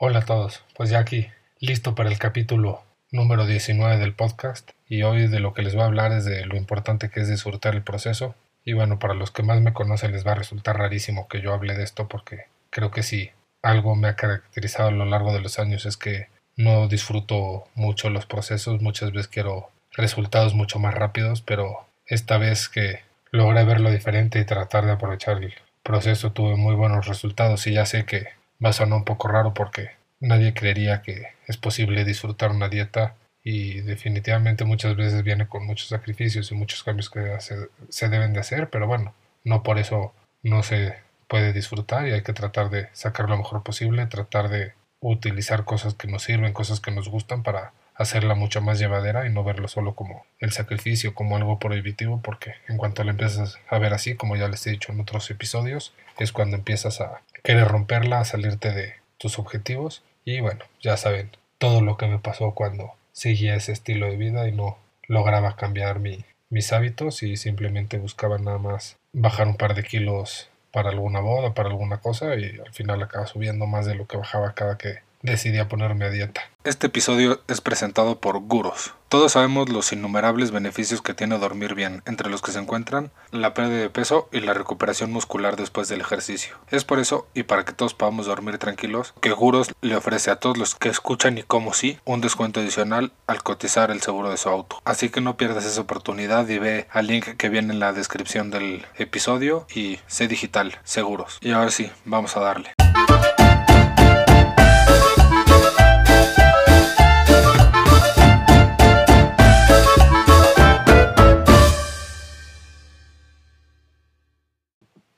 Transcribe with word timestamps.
Hola 0.00 0.20
a 0.20 0.24
todos, 0.24 0.62
pues 0.76 0.90
ya 0.90 1.00
aquí, 1.00 1.26
listo 1.58 1.96
para 1.96 2.08
el 2.08 2.20
capítulo 2.20 2.84
número 3.10 3.46
19 3.46 3.98
del 3.98 4.14
podcast 4.14 4.70
y 4.88 5.02
hoy 5.02 5.26
de 5.26 5.40
lo 5.40 5.54
que 5.54 5.62
les 5.62 5.74
voy 5.74 5.82
a 5.82 5.86
hablar 5.86 6.12
es 6.12 6.24
de 6.24 6.46
lo 6.46 6.56
importante 6.56 7.10
que 7.10 7.18
es 7.18 7.28
disfrutar 7.28 7.74
el 7.74 7.82
proceso 7.82 8.36
y 8.64 8.74
bueno, 8.74 9.00
para 9.00 9.14
los 9.14 9.32
que 9.32 9.42
más 9.42 9.60
me 9.60 9.72
conocen 9.72 10.12
les 10.12 10.24
va 10.24 10.32
a 10.32 10.36
resultar 10.36 10.78
rarísimo 10.78 11.26
que 11.26 11.40
yo 11.40 11.52
hable 11.52 11.74
de 11.74 11.82
esto 11.82 12.06
porque 12.06 12.44
creo 12.70 12.92
que 12.92 13.02
si 13.02 13.32
algo 13.60 13.96
me 13.96 14.06
ha 14.06 14.14
caracterizado 14.14 14.90
a 14.90 14.92
lo 14.92 15.04
largo 15.04 15.32
de 15.32 15.40
los 15.40 15.58
años 15.58 15.84
es 15.84 15.96
que 15.96 16.28
no 16.54 16.86
disfruto 16.86 17.66
mucho 17.74 18.08
los 18.08 18.24
procesos, 18.24 18.80
muchas 18.80 19.10
veces 19.10 19.26
quiero 19.26 19.68
resultados 19.90 20.54
mucho 20.54 20.78
más 20.78 20.94
rápidos, 20.94 21.42
pero 21.42 21.88
esta 22.06 22.38
vez 22.38 22.68
que 22.68 23.00
logré 23.32 23.64
verlo 23.64 23.90
diferente 23.90 24.38
y 24.38 24.44
tratar 24.44 24.86
de 24.86 24.92
aprovechar 24.92 25.42
el 25.42 25.54
proceso 25.82 26.30
tuve 26.30 26.54
muy 26.54 26.76
buenos 26.76 27.08
resultados 27.08 27.66
y 27.66 27.72
ya 27.72 27.84
sé 27.84 28.04
que 28.04 28.37
va 28.64 28.70
a 28.70 28.72
sonar 28.72 28.98
un 28.98 29.04
poco 29.04 29.28
raro 29.28 29.54
porque 29.54 29.90
nadie 30.20 30.54
creería 30.54 31.02
que 31.02 31.28
es 31.46 31.56
posible 31.56 32.04
disfrutar 32.04 32.50
una 32.50 32.68
dieta 32.68 33.16
y 33.44 33.80
definitivamente 33.80 34.64
muchas 34.64 34.96
veces 34.96 35.22
viene 35.22 35.48
con 35.48 35.64
muchos 35.64 35.88
sacrificios 35.88 36.50
y 36.50 36.54
muchos 36.54 36.82
cambios 36.82 37.08
que 37.08 37.38
se 37.40 38.08
deben 38.08 38.32
de 38.32 38.40
hacer, 38.40 38.68
pero 38.68 38.86
bueno, 38.86 39.14
no 39.44 39.62
por 39.62 39.78
eso 39.78 40.12
no 40.42 40.62
se 40.62 40.96
puede 41.28 41.52
disfrutar 41.52 42.08
y 42.08 42.12
hay 42.12 42.22
que 42.22 42.32
tratar 42.32 42.70
de 42.70 42.88
sacar 42.92 43.28
lo 43.28 43.36
mejor 43.36 43.62
posible, 43.62 44.06
tratar 44.06 44.48
de 44.48 44.72
utilizar 45.00 45.64
cosas 45.64 45.94
que 45.94 46.08
nos 46.08 46.22
sirven, 46.22 46.52
cosas 46.52 46.80
que 46.80 46.90
nos 46.90 47.08
gustan 47.08 47.42
para 47.42 47.72
hacerla 47.98 48.36
mucho 48.36 48.62
más 48.62 48.78
llevadera 48.78 49.26
y 49.26 49.32
no 49.32 49.44
verlo 49.44 49.68
solo 49.68 49.94
como 49.94 50.24
el 50.38 50.52
sacrificio, 50.52 51.14
como 51.14 51.36
algo 51.36 51.58
prohibitivo, 51.58 52.20
porque 52.22 52.54
en 52.68 52.78
cuanto 52.78 53.04
lo 53.04 53.10
empiezas 53.10 53.58
a 53.68 53.78
ver 53.78 53.92
así, 53.92 54.14
como 54.14 54.36
ya 54.36 54.48
les 54.48 54.66
he 54.66 54.70
dicho 54.70 54.92
en 54.92 55.00
otros 55.00 55.30
episodios, 55.30 55.92
es 56.18 56.32
cuando 56.32 56.56
empiezas 56.56 57.00
a 57.00 57.20
querer 57.42 57.66
romperla, 57.66 58.20
a 58.20 58.24
salirte 58.24 58.72
de 58.72 58.94
tus 59.18 59.38
objetivos. 59.38 60.04
Y 60.24 60.40
bueno, 60.40 60.64
ya 60.80 60.96
saben 60.96 61.30
todo 61.58 61.80
lo 61.80 61.96
que 61.96 62.06
me 62.06 62.20
pasó 62.20 62.52
cuando 62.52 62.94
seguía 63.12 63.56
ese 63.56 63.72
estilo 63.72 64.06
de 64.06 64.16
vida 64.16 64.48
y 64.48 64.52
no 64.52 64.78
lograba 65.08 65.56
cambiar 65.56 65.98
mi, 65.98 66.24
mis 66.50 66.72
hábitos 66.72 67.24
y 67.24 67.36
simplemente 67.36 67.98
buscaba 67.98 68.38
nada 68.38 68.58
más 68.58 68.96
bajar 69.12 69.48
un 69.48 69.56
par 69.56 69.74
de 69.74 69.82
kilos 69.82 70.50
para 70.70 70.90
alguna 70.90 71.20
boda, 71.20 71.54
para 71.54 71.70
alguna 71.70 71.98
cosa 71.98 72.36
y 72.36 72.60
al 72.64 72.72
final 72.72 73.02
acaba 73.02 73.26
subiendo 73.26 73.66
más 73.66 73.86
de 73.86 73.96
lo 73.96 74.06
que 74.06 74.16
bajaba 74.16 74.54
cada 74.54 74.78
que 74.78 75.00
decidí 75.22 75.62
ponerme 75.64 76.06
a 76.06 76.10
dieta. 76.10 76.42
Este 76.64 76.88
episodio 76.88 77.40
es 77.48 77.60
presentado 77.60 78.20
por 78.20 78.40
Guros. 78.40 78.92
Todos 79.08 79.32
sabemos 79.32 79.70
los 79.70 79.90
innumerables 79.92 80.50
beneficios 80.50 81.00
que 81.00 81.14
tiene 81.14 81.38
dormir 81.38 81.74
bien, 81.74 82.02
entre 82.04 82.28
los 82.28 82.42
que 82.42 82.52
se 82.52 82.58
encuentran 82.58 83.10
la 83.30 83.54
pérdida 83.54 83.78
de 83.78 83.88
peso 83.88 84.28
y 84.32 84.40
la 84.40 84.52
recuperación 84.52 85.10
muscular 85.10 85.56
después 85.56 85.88
del 85.88 86.02
ejercicio. 86.02 86.56
Es 86.70 86.84
por 86.84 86.98
eso, 86.98 87.26
y 87.32 87.44
para 87.44 87.64
que 87.64 87.72
todos 87.72 87.94
podamos 87.94 88.26
dormir 88.26 88.58
tranquilos, 88.58 89.14
que 89.22 89.32
Guros 89.32 89.72
le 89.80 89.96
ofrece 89.96 90.30
a 90.30 90.36
todos 90.36 90.58
los 90.58 90.74
que 90.74 90.90
escuchan 90.90 91.38
y 91.38 91.42
como 91.42 91.72
sí 91.72 91.98
un 92.04 92.20
descuento 92.20 92.60
adicional 92.60 93.12
al 93.26 93.42
cotizar 93.42 93.90
el 93.90 94.02
seguro 94.02 94.28
de 94.28 94.36
su 94.36 94.50
auto. 94.50 94.82
Así 94.84 95.08
que 95.08 95.22
no 95.22 95.38
pierdas 95.38 95.64
esa 95.64 95.80
oportunidad 95.80 96.46
y 96.48 96.58
ve 96.58 96.86
al 96.90 97.06
link 97.06 97.24
que 97.38 97.48
viene 97.48 97.72
en 97.72 97.80
la 97.80 97.94
descripción 97.94 98.50
del 98.50 98.84
episodio 98.96 99.66
y 99.74 100.00
sé 100.06 100.28
digital, 100.28 100.78
seguros. 100.84 101.38
Y 101.40 101.52
ahora 101.52 101.70
sí, 101.70 101.90
vamos 102.04 102.36
a 102.36 102.40
darle. 102.40 102.74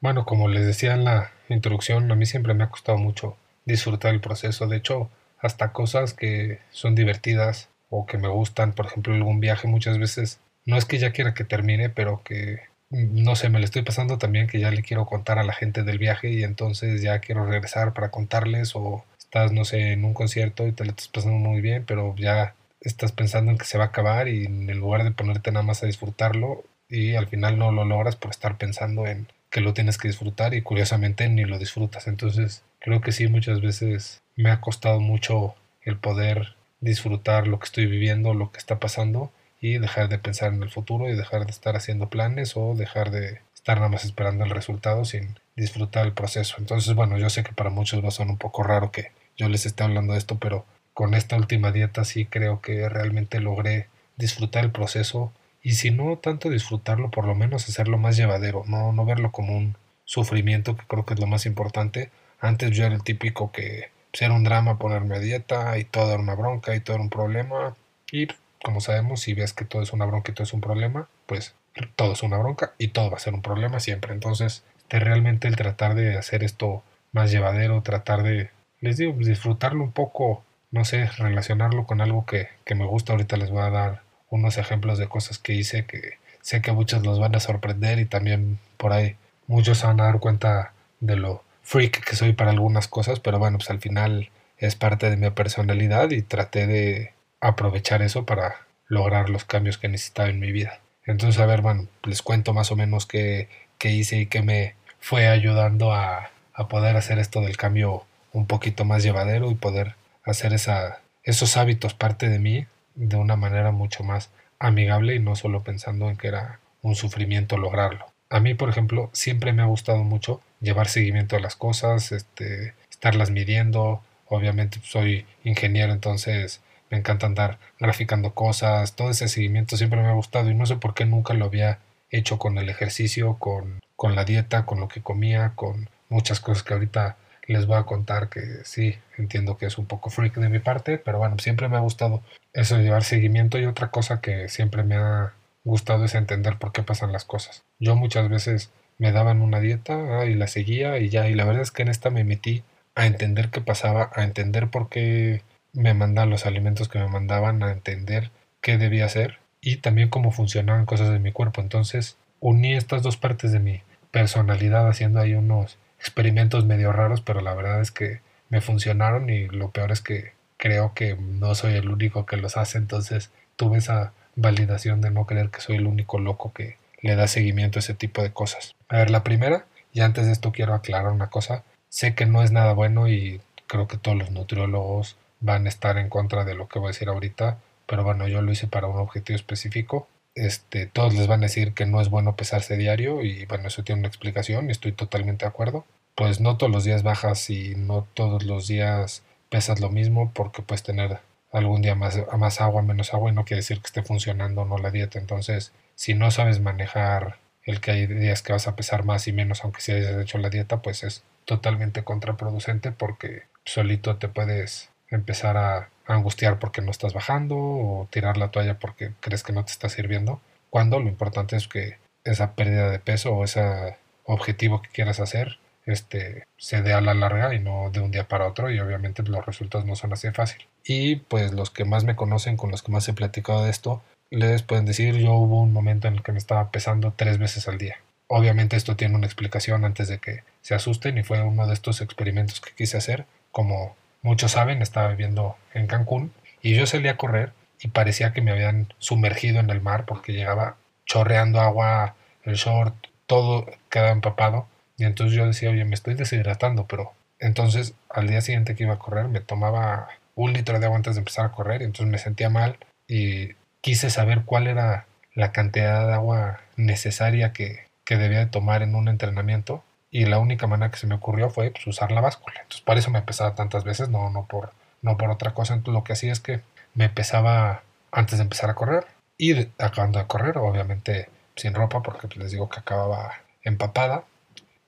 Bueno, 0.01 0.25
como 0.25 0.49
les 0.49 0.65
decía 0.67 0.95
en 0.95 1.05
la 1.05 1.31
introducción, 1.51 2.11
a 2.11 2.15
mí 2.15 2.25
siempre 2.25 2.55
me 2.55 2.65
ha 2.65 2.71
costado 2.71 2.97
mucho 2.97 3.37
disfrutar 3.67 4.15
el 4.15 4.21
proceso. 4.21 4.67
De 4.67 4.79
hecho, 4.79 5.11
hasta 5.39 5.73
cosas 5.73 6.15
que 6.15 6.59
son 6.71 6.95
divertidas 6.95 7.69
o 7.91 8.07
que 8.07 8.17
me 8.17 8.29
gustan, 8.29 8.73
por 8.73 8.87
ejemplo, 8.87 9.15
algún 9.15 9.41
viaje 9.41 9.69
muchas 9.69 9.99
veces, 9.99 10.41
no 10.65 10.77
es 10.77 10.87
que 10.87 10.99
ya 10.99 11.13
quiera 11.13 11.35
que 11.35 11.45
termine, 11.45 11.91
pero 11.91 12.23
que, 12.25 12.61
no 12.91 13.37
sé, 13.37 13.51
me 13.51 13.59
le 13.59 13.67
estoy 13.67 13.83
pasando 13.83 14.17
también 14.19 14.47
que 14.47 14.59
ya 14.61 14.71
le 14.71 14.83
quiero 14.83 15.05
contar 15.07 15.39
a 15.39 15.45
la 15.45 15.53
gente 15.53 15.83
del 15.83 15.99
viaje 15.99 16.31
y 16.31 16.45
entonces 16.45 17.03
ya 17.03 17.19
quiero 17.21 17.45
regresar 17.47 17.93
para 17.93 18.11
contarles 18.11 18.75
o 18.77 19.05
estás, 19.19 19.53
no 19.53 19.65
sé, 19.67 19.93
en 19.93 20.05
un 20.05 20.15
concierto 20.15 20.67
y 20.67 20.73
te 20.73 20.85
lo 20.85 20.91
estás 20.91 21.09
pasando 21.09 21.37
muy 21.39 21.61
bien, 21.61 21.85
pero 21.87 22.15
ya 22.17 22.55
estás 22.81 23.13
pensando 23.13 23.51
en 23.51 23.59
que 23.59 23.67
se 23.67 23.77
va 23.77 23.85
a 23.85 23.89
acabar 23.89 24.29
y 24.29 24.47
en 24.47 24.67
lugar 24.79 25.05
de 25.05 25.11
ponerte 25.11 25.53
nada 25.53 25.65
más 25.65 25.83
a 25.83 25.87
disfrutarlo 25.87 26.65
y 26.89 27.17
al 27.17 27.27
final 27.29 27.59
no 27.59 27.71
lo 27.71 27.85
logras 27.85 28.17
por 28.17 28.31
estar 28.31 28.57
pensando 28.57 29.07
en 29.07 29.29
que 29.51 29.61
lo 29.61 29.75
tienes 29.75 29.99
que 29.99 30.09
disfrutar 30.09 30.55
y 30.55 30.63
curiosamente 30.63 31.29
ni 31.29 31.45
lo 31.45 31.59
disfrutas. 31.59 32.07
Entonces 32.07 32.63
creo 32.79 33.01
que 33.01 33.13
sí, 33.13 33.29
muchas 33.29 33.61
veces 33.61 34.23
me 34.37 34.51
ha 34.51 34.61
costado 34.61 35.01
mucho 35.01 35.55
el 35.83 35.99
poder 35.99 36.55
disfrutar 36.81 37.47
lo 37.47 37.59
que 37.59 37.67
estoy 37.67 37.87
viviendo, 37.87 38.33
lo 38.35 38.53
que 38.53 38.59
está 38.59 38.79
pasando 38.79 39.31
y 39.61 39.79
dejar 39.79 40.09
de 40.09 40.19
pensar 40.19 40.53
en 40.53 40.63
el 40.63 40.71
futuro 40.71 41.09
y 41.09 41.15
dejar 41.15 41.45
de 41.45 41.51
estar 41.51 41.77
haciendo 41.77 42.09
planes 42.09 42.57
o 42.57 42.75
dejar 42.75 43.11
de 43.11 43.41
estar 43.55 43.77
nada 43.77 43.91
más 43.91 44.05
esperando 44.05 44.45
el 44.45 44.51
resultado 44.51 45.05
sin 45.05 45.39
disfrutar 45.57 46.07
el 46.07 46.13
proceso. 46.13 46.57
Entonces, 46.59 46.95
bueno, 46.95 47.19
yo 47.19 47.29
sé 47.29 47.43
que 47.43 47.53
para 47.53 47.71
muchos 47.71 48.03
va 48.03 48.09
a 48.09 48.13
sonar 48.13 48.33
un 48.33 48.39
poco 48.39 48.63
raro 48.63 48.91
que 48.91 49.13
yo 49.37 49.49
les 49.49 49.67
esté 49.67 49.85
hablando 49.85 50.15
de 50.15 50.19
esto, 50.19 50.39
pero 50.39 50.65
con 50.95 51.15
esta 51.15 51.37
última 51.37 51.73
dieta 51.73 52.05
sí 52.05 52.25
creo 52.25 52.61
que 52.63 52.89
realmente 52.89 53.41
logré 53.41 53.89
disfrutar 54.17 54.65
el 54.65 54.71
proceso 54.71 55.33
y 55.63 55.73
si 55.73 55.91
no 55.91 56.17
tanto 56.19 56.49
disfrutarlo, 56.51 57.11
por 57.11 57.27
lo 57.27 57.35
menos 57.35 57.69
hacerlo 57.69 57.99
más 57.99 58.17
llevadero, 58.17 58.65
no, 58.67 58.93
no 58.93 59.05
verlo 59.05 59.31
como 59.31 59.57
un 59.57 59.77
sufrimiento, 60.05 60.77
que 60.77 60.87
creo 60.87 61.05
que 61.05 61.15
es 61.15 61.21
lo 61.21 61.27
más 61.27 61.47
importante. 61.47 62.11
Antes 62.41 62.71
yo 62.71 62.85
era 62.85 62.95
el 62.95 63.05
típico 63.05 63.53
que 63.53 63.91
pues, 64.11 64.23
era 64.23 64.35
un 64.35 64.45
drama 64.45 64.79
ponerme 64.79 65.17
a 65.17 65.21
dieta 65.21 65.79
y 65.79 65.85
todo 65.85 66.13
era 66.13 66.21
una 66.21 66.35
bronca 66.35 66.75
y 66.75 66.81
todo 66.81 66.97
era 66.97 67.03
un 67.03 67.11
problema. 67.11 67.77
Y 68.11 68.29
como 68.65 68.81
sabemos, 68.81 69.21
si 69.21 69.35
ves 69.35 69.53
que 69.53 69.65
todo 69.65 69.83
es 69.83 69.93
una 69.93 70.07
bronca 70.07 70.33
y 70.33 70.35
todo 70.35 70.45
es 70.45 70.53
un 70.53 70.61
problema, 70.61 71.09
pues 71.27 71.55
todo 71.97 72.13
es 72.15 72.23
una 72.23 72.39
bronca 72.39 72.73
y 72.79 72.89
todo 72.89 73.11
va 73.11 73.17
a 73.17 73.21
ser 73.21 73.35
un 73.35 73.43
problema 73.43 73.81
siempre. 73.81 74.13
Entonces, 74.13 74.65
de 74.89 74.99
realmente 74.99 75.49
el 75.49 75.57
tratar 75.57 75.95
de 75.95 76.17
hacer 76.19 76.43
esto 76.43 76.83
más 77.13 77.31
llevadero, 77.31 77.83
tratar 77.83 78.23
de, 78.23 78.51
les 78.81 78.97
digo, 78.97 79.13
disfrutarlo 79.13 79.85
un 79.85 79.93
poco, 79.93 80.43
no 80.71 80.85
sé, 80.85 81.07
relacionarlo 81.19 81.87
con 81.87 82.01
algo 82.01 82.27
que, 82.27 82.49
que 82.65 82.75
me 82.75 82.87
gusta. 82.87 83.13
Ahorita 83.13 83.37
les 83.37 83.51
voy 83.51 83.63
a 83.63 83.71
dar 83.71 84.03
unos 84.31 84.57
ejemplos 84.59 84.99
de 84.99 85.09
cosas 85.09 85.39
que 85.39 85.53
hice 85.53 85.85
que 85.85 86.19
sé 86.41 86.63
que 86.63 86.73
muchos 86.73 87.05
los 87.05 87.21
van 87.21 87.35
a 87.35 87.41
sorprender 87.41 87.99
y 87.99 88.07
también 88.07 88.59
por 88.77 88.93
ahí 88.93 89.17
muchos 89.47 89.79
se 89.79 89.87
van 89.87 90.01
a 90.01 90.05
dar 90.05 90.21
cuenta 90.21 90.73
de 91.01 91.17
lo 91.17 91.45
freak 91.63 92.05
que 92.05 92.17
soy 92.17 92.33
para 92.33 92.51
algunas 92.51 92.89
cosas, 92.89 93.21
pero 93.21 93.39
bueno, 93.39 93.59
pues 93.59 93.71
al 93.71 93.81
final 93.81 94.31
es 94.59 94.77
parte 94.77 95.11
de 95.11 95.17
mi 95.17 95.31
personalidad 95.31 96.11
y 96.11 96.23
traté 96.23 96.67
de 96.67 97.13
aprovechar 97.41 98.03
eso 98.03 98.25
para 98.27 98.67
lograr 98.87 99.31
los 99.31 99.45
cambios 99.45 99.79
que 99.79 99.89
necesitaba 99.89 100.29
en 100.29 100.41
mi 100.41 100.53
vida. 100.53 100.81
Entonces, 101.07 101.41
a 101.41 101.47
ver, 101.47 101.63
bueno, 101.63 101.87
les 102.05 102.23
cuento 102.23 102.53
más 102.55 102.71
o 102.71 102.77
menos 102.77 103.07
qué, 103.07 103.49
qué 103.79 103.91
hice 103.91 104.19
y 104.19 104.27
qué 104.27 104.43
me 104.43 104.75
fue 105.01 105.29
ayudando 105.29 105.93
a, 105.93 106.31
a, 106.55 106.69
poder 106.69 106.97
hacer 106.97 107.19
esto 107.19 107.41
del 107.41 107.57
cambio 107.57 108.05
un 108.33 108.47
poquito 108.47 108.85
más 108.85 109.03
llevadero 109.03 109.51
y 109.51 109.55
poder 109.55 109.95
hacer 110.25 110.53
esa, 110.53 111.01
esos 111.25 111.57
hábitos 111.57 111.95
parte 111.95 112.29
de 112.29 112.39
mí 112.39 112.67
de 112.95 113.17
una 113.17 113.37
manera 113.37 113.71
mucho 113.71 114.05
más 114.05 114.31
amigable 114.59 115.15
y 115.15 115.19
no 115.19 115.37
solo 115.37 115.63
pensando 115.63 116.09
en 116.09 116.17
que 116.17 116.29
era 116.29 116.61
un 116.83 116.95
sufrimiento 116.95 117.57
lograrlo. 117.57 118.07
A 118.29 118.41
mí, 118.41 118.55
por 118.55 118.69
ejemplo, 118.69 119.11
siempre 119.13 119.53
me 119.53 119.63
ha 119.63 119.67
gustado 119.67 120.05
mucho 120.05 120.41
llevar 120.61 120.89
seguimiento 120.89 121.37
a 121.37 121.41
las 121.41 121.57
cosas, 121.57 122.13
este, 122.13 122.75
estarlas 122.91 123.31
midiendo. 123.31 124.03
Obviamente 124.27 124.79
soy 124.85 125.27
ingeniero, 125.43 125.93
entonces 125.93 126.61
me 126.91 126.99
encanta 126.99 127.27
andar 127.27 127.59
graficando 127.79 128.35
cosas. 128.35 128.95
Todo 128.95 129.11
ese 129.11 129.29
seguimiento 129.29 129.77
siempre 129.77 130.01
me 130.01 130.09
ha 130.09 130.13
gustado 130.13 130.51
y 130.51 130.55
no 130.55 130.67
sé 130.67 130.77
por 130.77 130.95
qué 130.95 131.07
nunca 131.07 131.35
lo 131.35 131.47
había 131.47 131.79
hecho 132.11 132.39
con 132.39 132.59
el 132.59 132.69
ejercicio, 132.69 133.37
con, 133.39 133.81
con 133.97 134.15
la 134.15 134.25
dieta, 134.25 134.67
con 134.67 134.81
lo 134.81 134.89
que 134.89 135.03
comía, 135.03 135.53
con 135.57 135.89
muchas 136.09 136.41
cosas 136.41 136.63
que 136.63 136.75
ahorita 136.75 137.17
les 137.53 137.67
voy 137.67 137.79
a 137.79 137.85
contar 137.85 138.29
que 138.29 138.41
sí, 138.65 138.97
entiendo 139.19 139.57
que 139.57 139.67
es 139.67 139.79
un 139.79 139.87
poco 139.87 140.11
freak 140.11 140.37
de 140.37 140.49
mi 140.49 140.61
parte, 140.61 140.99
pero 140.99 141.19
bueno, 141.19 141.37
siempre 141.39 141.69
me 141.69 141.77
ha 141.77 141.81
gustado 141.81 142.23
eso 142.53 142.77
de 142.77 142.85
llevar 142.85 143.05
seguimiento 143.05 143.59
y 143.59 143.67
otra 143.67 143.91
cosa 143.91 144.21
que 144.21 144.49
siempre 144.49 144.85
me 144.85 144.95
ha 144.97 145.33
gustado 145.65 146.05
es 146.05 146.15
entender 146.15 146.59
por 146.59 146.73
qué 146.73 146.83
pasan 146.83 147.13
las 147.13 147.25
cosas. 147.25 147.63
Yo 147.79 147.97
muchas 147.97 148.29
veces 148.29 148.71
me 148.99 149.13
daban 149.13 149.41
una 149.41 149.61
dieta 149.61 150.21
ah, 150.21 150.27
y 150.27 150.35
la 150.35 150.47
seguía 150.47 150.99
y 150.99 151.09
ya, 151.09 151.29
y 151.29 151.35
la 151.35 151.45
verdad 151.45 151.63
es 151.63 151.71
que 151.71 151.83
en 151.83 151.89
esta 151.89 152.11
me 152.11 152.23
metí 152.23 152.63
a 152.95 153.07
entender 153.07 153.51
qué 153.51 153.61
pasaba, 153.61 154.11
a 154.15 154.23
entender 154.25 154.69
por 154.69 154.89
qué 154.89 155.43
me 155.73 155.95
mandaban 155.95 156.31
los 156.31 156.47
alimentos 156.47 156.89
que 156.89 156.99
me 156.99 157.09
mandaban, 157.09 157.63
a 157.63 157.73
entender 157.73 158.31
qué 158.61 158.79
debía 158.79 159.07
hacer 159.07 159.39
y 159.61 159.79
también 159.79 160.09
cómo 160.09 160.31
funcionaban 160.33 160.87
cosas 160.87 161.11
de 161.11 161.19
mi 161.19 161.33
cuerpo. 161.33 161.61
Entonces 161.61 162.17
uní 162.41 162.75
estas 162.75 163.03
dos 163.03 163.17
partes 163.17 163.53
de 163.53 163.59
mi 163.59 163.83
personalidad 164.11 164.89
haciendo 164.89 165.21
ahí 165.21 165.35
unos 165.35 165.79
experimentos 166.01 166.65
medio 166.65 166.93
raros, 166.93 167.21
pero 167.21 167.41
la 167.41 167.55
verdad 167.55 167.81
es 167.81 167.93
que 167.93 168.21
me 168.49 168.61
funcionaron 168.61 169.31
y 169.31 169.47
lo 169.47 169.71
peor 169.71 169.93
es 169.93 170.01
que 170.01 170.33
creo 170.57 170.93
que 170.95 171.15
no 171.17 171.55
soy 171.55 171.75
el 171.75 171.89
único 171.89 172.27
que 172.27 172.37
los 172.37 172.57
hace, 172.57 172.79
entonces 172.79 173.31
tuve 173.57 173.79
esa 173.79 174.13
validación 174.37 175.01
de 175.01 175.11
no 175.11 175.27
creer 175.27 175.51
que 175.51 175.61
soy 175.61 175.77
el 175.77 175.87
único 175.87 176.19
loco 176.19 176.53
que 176.53 176.77
le 177.03 177.17
da 177.17 177.27
seguimiento 177.29 177.79
a 177.79 177.81
ese 177.81 177.95
tipo 177.95 178.23
de 178.23 178.33
cosas. 178.33 178.75
A 178.89 178.99
ver, 178.99 179.11
la 179.11 179.23
primera, 179.23 179.67
y 179.93 180.01
antes 180.01 180.27
de 180.27 180.33
esto 180.33 180.53
quiero 180.53 180.75
aclarar 180.75 181.13
una 181.13 181.29
cosa, 181.29 181.63
sé 181.89 182.15
que 182.15 182.27
no 182.27 182.43
es 182.43 182.53
nada 182.53 182.73
bueno 182.73 183.09
y 183.09 183.41
creo 183.67 183.89
que 183.89 183.97
todos 183.97 184.17
los 184.17 184.31
nutriólogos 184.31 185.17
van 185.41 185.67
a 185.67 185.69
estar 185.69 185.97
en 185.97 186.09
contra 186.09 186.45
de 186.45 186.55
lo 186.55 186.69
que 186.69 186.79
voy 186.79 186.89
a 186.89 186.93
decir 186.93 187.09
ahorita, 187.09 187.59
pero 187.87 188.05
bueno, 188.05 188.29
yo 188.29 188.43
lo 188.43 188.53
hice 188.53 188.67
para 188.67 188.87
un 188.87 188.99
objetivo 188.99 189.37
específico. 189.37 190.09
Este, 190.41 190.87
todos 190.87 191.13
les 191.13 191.27
van 191.27 191.41
a 191.41 191.49
decir 191.49 191.75
que 191.75 191.85
no 191.85 192.01
es 192.01 192.09
bueno 192.09 192.35
pesarse 192.35 192.79
diario 192.79 193.23
y 193.23 193.45
bueno, 193.45 193.69
eso 193.69 193.85
tiene 193.85 193.99
una 194.01 194.09
explicación 194.09 194.69
y 194.69 194.73
estoy 194.73 194.93
totalmente 194.93 195.45
de 195.45 195.51
acuerdo. 195.51 195.85
Pues 196.15 196.41
no 196.41 196.57
todos 196.57 196.73
los 196.73 196.85
días 196.85 197.03
bajas 197.03 197.51
y 197.51 197.75
no 197.77 198.07
todos 198.15 198.45
los 198.45 198.67
días 198.67 199.23
pesas 199.51 199.81
lo 199.81 199.91
mismo 199.91 200.33
porque 200.33 200.63
puedes 200.63 200.83
tener 200.83 201.19
algún 201.53 201.83
día 201.83 201.95
más, 201.95 202.19
más 202.39 202.63
agua, 202.63 202.81
menos 202.81 203.13
agua 203.13 203.31
y 203.31 203.35
no 203.35 203.45
quiere 203.45 203.59
decir 203.59 203.81
que 203.81 203.89
esté 203.89 204.03
funcionando 204.03 204.63
o 204.63 204.65
no 204.65 204.79
la 204.79 204.91
dieta. 204.91 205.19
Entonces, 205.19 205.73
si 205.95 206.15
no 206.15 206.31
sabes 206.31 206.59
manejar 206.61 207.37
el 207.65 207.83
que 207.83 207.91
hay 207.91 208.07
días 208.07 208.41
que 208.41 208.55
vas 208.55 208.67
a 208.67 208.77
pesar 208.77 209.05
más 209.05 209.29
y 209.29 209.35
menos 209.35 209.63
aunque 209.63 209.83
si 209.83 209.93
hayas 209.93 210.23
hecho 210.23 210.39
la 210.39 210.49
dieta, 210.49 210.81
pues 210.81 211.05
es 211.05 211.23
totalmente 211.45 212.03
contraproducente 212.03 212.93
porque 212.93 213.43
solito 213.67 214.17
te 214.17 214.29
puedes 214.29 214.89
empezar 215.11 215.57
a 215.57 215.91
angustiar 216.07 216.59
porque 216.59 216.83
no 216.83 216.91
estás 216.91 217.15
bajando 217.15 217.57
o 217.57 218.09
tirar 218.11 218.37
la 218.37 218.51
toalla 218.51 218.79
porque 218.79 219.13
crees 219.21 219.43
que 219.43 219.53
no 219.53 219.65
te 219.65 219.73
está 219.73 219.89
sirviendo, 219.89 220.41
cuando 220.71 221.01
lo 221.01 221.09
importante 221.09 221.57
es 221.57 221.69
que 221.69 221.99
esa 222.25 222.55
pérdida 222.55 222.91
de 222.91 222.99
peso 222.99 223.33
o 223.33 223.45
ese 223.45 223.97
objetivo 224.25 224.83
que 224.83 224.91
quieras 224.91 225.21
hacer 225.21 225.59
este, 225.87 226.45
se 226.57 226.83
dé 226.83 226.93
a 226.93 227.01
la 227.01 227.15
larga 227.15 227.55
y 227.55 227.59
no 227.59 227.91
de 227.91 228.01
un 228.01 228.11
día 228.11 228.29
para 228.29 228.47
otro 228.47 228.71
y 228.71 228.79
obviamente 228.79 229.23
los 229.23 229.45
resultados 229.45 229.87
no 229.87 229.97
son 229.97 230.13
así 230.13 230.31
fácil. 230.31 230.67
Y 230.85 231.17
pues 231.17 231.53
los 231.53 231.71
que 231.71 231.85
más 231.85 232.05
me 232.05 232.17
conocen, 232.17 232.57
con 232.57 232.71
los 232.71 232.83
que 232.83 232.93
más 232.93 233.09
he 233.09 233.13
platicado 233.13 233.65
de 233.65 233.71
esto, 233.71 234.03
les 234.31 234.63
pueden 234.63 234.85
decir 234.85 235.17
yo 235.17 235.33
hubo 235.33 235.61
un 235.61 235.73
momento 235.73 236.09
en 236.09 236.15
el 236.15 236.23
que 236.23 236.33
me 236.33 236.39
estaba 236.39 236.71
pesando 236.71 237.13
tres 237.17 237.39
veces 237.39 237.67
al 237.69 237.79
día. 237.79 237.97
Obviamente 238.29 238.77
esto 238.77 238.97
tiene 238.97 239.17
una 239.17 239.27
explicación 239.27 239.85
antes 239.85 240.07
de 240.07 240.19
que 240.19 240.45
se 240.63 240.75
asusten 240.75 241.19
y 241.19 241.25
fue 241.25 241.43
uno 241.43 241.67
de 241.67 241.75
estos 241.75 242.01
experimentos 242.01 242.61
que 242.61 242.73
quise 242.73 242.97
hacer. 242.97 243.27
Como 243.51 243.97
muchos 244.23 244.53
saben, 244.53 244.83
estaba 244.83 245.09
viviendo 245.09 245.57
en 245.75 245.87
Cancún 245.87 246.33
y 246.63 246.75
yo 246.75 246.87
salí 246.87 247.09
a 247.09 247.17
correr 247.17 247.53
y 247.81 247.89
parecía 247.89 248.33
que 248.33 248.43
me 248.43 248.51
habían 248.51 248.93
sumergido 248.99 249.61
en 249.61 249.71
el 249.71 249.81
mar 249.81 250.05
porque 250.07 250.33
llegaba 250.33 250.77
chorreando 251.07 251.61
agua, 251.61 252.15
el 252.45 252.55
short, 252.55 252.95
todo 253.27 253.67
quedaba 253.89 254.11
empapado. 254.11 254.69
Y 254.97 255.05
entonces 255.05 255.37
yo 255.37 255.47
decía, 255.47 255.71
oye, 255.71 255.85
me 255.85 255.95
estoy 255.95 256.15
deshidratando, 256.15 256.87
pero 256.87 257.13
entonces 257.39 257.95
al 258.11 258.29
día 258.29 258.43
siguiente 258.43 258.75
que 258.75 258.85
iba 258.85 258.95
a 258.95 258.99
correr 258.99 259.29
me 259.29 259.41
tomaba 259.41 260.09
un 260.35 260.53
litro 260.53 260.79
de 260.79 260.87
agua 260.87 260.99
antes 260.99 261.15
de 261.15 261.21
empezar 261.21 261.47
a 261.47 261.53
correr 261.53 261.83
y 261.83 261.85
entonces 261.85 262.11
me 262.11 262.19
sentía 262.19 262.51
mal 262.51 262.79
y 263.09 263.55
quise 263.81 264.11
saber 264.11 264.43
cuál 264.45 264.67
era 264.67 265.07
la 265.35 265.53
cantidad 265.53 266.07
de 266.07 266.13
agua 266.13 266.61
necesaria 266.77 267.53
que, 267.53 267.87
que 268.05 268.17
debía 268.17 268.41
de 268.41 268.47
tomar 268.47 268.83
en 268.83 268.95
un 268.95 269.09
entrenamiento 269.09 269.83
y 270.11 270.25
la 270.27 270.39
única 270.39 270.67
manera 270.67 270.91
que 270.91 270.99
se 270.99 271.07
me 271.07 271.15
ocurrió 271.15 271.51
fue 271.51 271.71
pues, 271.71 271.87
usar 271.87 272.13
la 272.13 272.21
báscula. 272.21 272.57
Entonces, 272.63 272.83
para 272.83 272.99
eso 272.99 273.11
me 273.11 273.23
pesaba 273.23 273.55
tantas 273.55 273.85
veces, 273.85 274.09
no, 274.09 274.31
no, 274.31 274.47
por, 274.47 274.73
no 275.03 275.17
por 275.17 275.31
otra 275.31 275.55
cosa. 275.55 275.75
Entonces, 275.75 275.95
lo 275.95 276.05
que 276.05 276.15
hacía 276.15 276.33
es 276.33 276.41
que 276.41 276.61
me 276.95 277.09
pesaba 277.09 277.83
antes 278.13 278.39
de 278.39 278.43
empezar 278.43 278.71
a 278.71 278.75
correr 278.75 279.07
y 279.39 279.69
acabando 279.79 280.19
de 280.19 280.27
correr, 280.27 280.59
obviamente 280.59 281.29
sin 281.57 281.75
ropa, 281.75 282.03
porque 282.03 282.27
pues, 282.27 282.39
les 282.39 282.51
digo 282.51 282.69
que 282.69 282.81
acababa 282.81 283.35
empapada. 283.63 284.25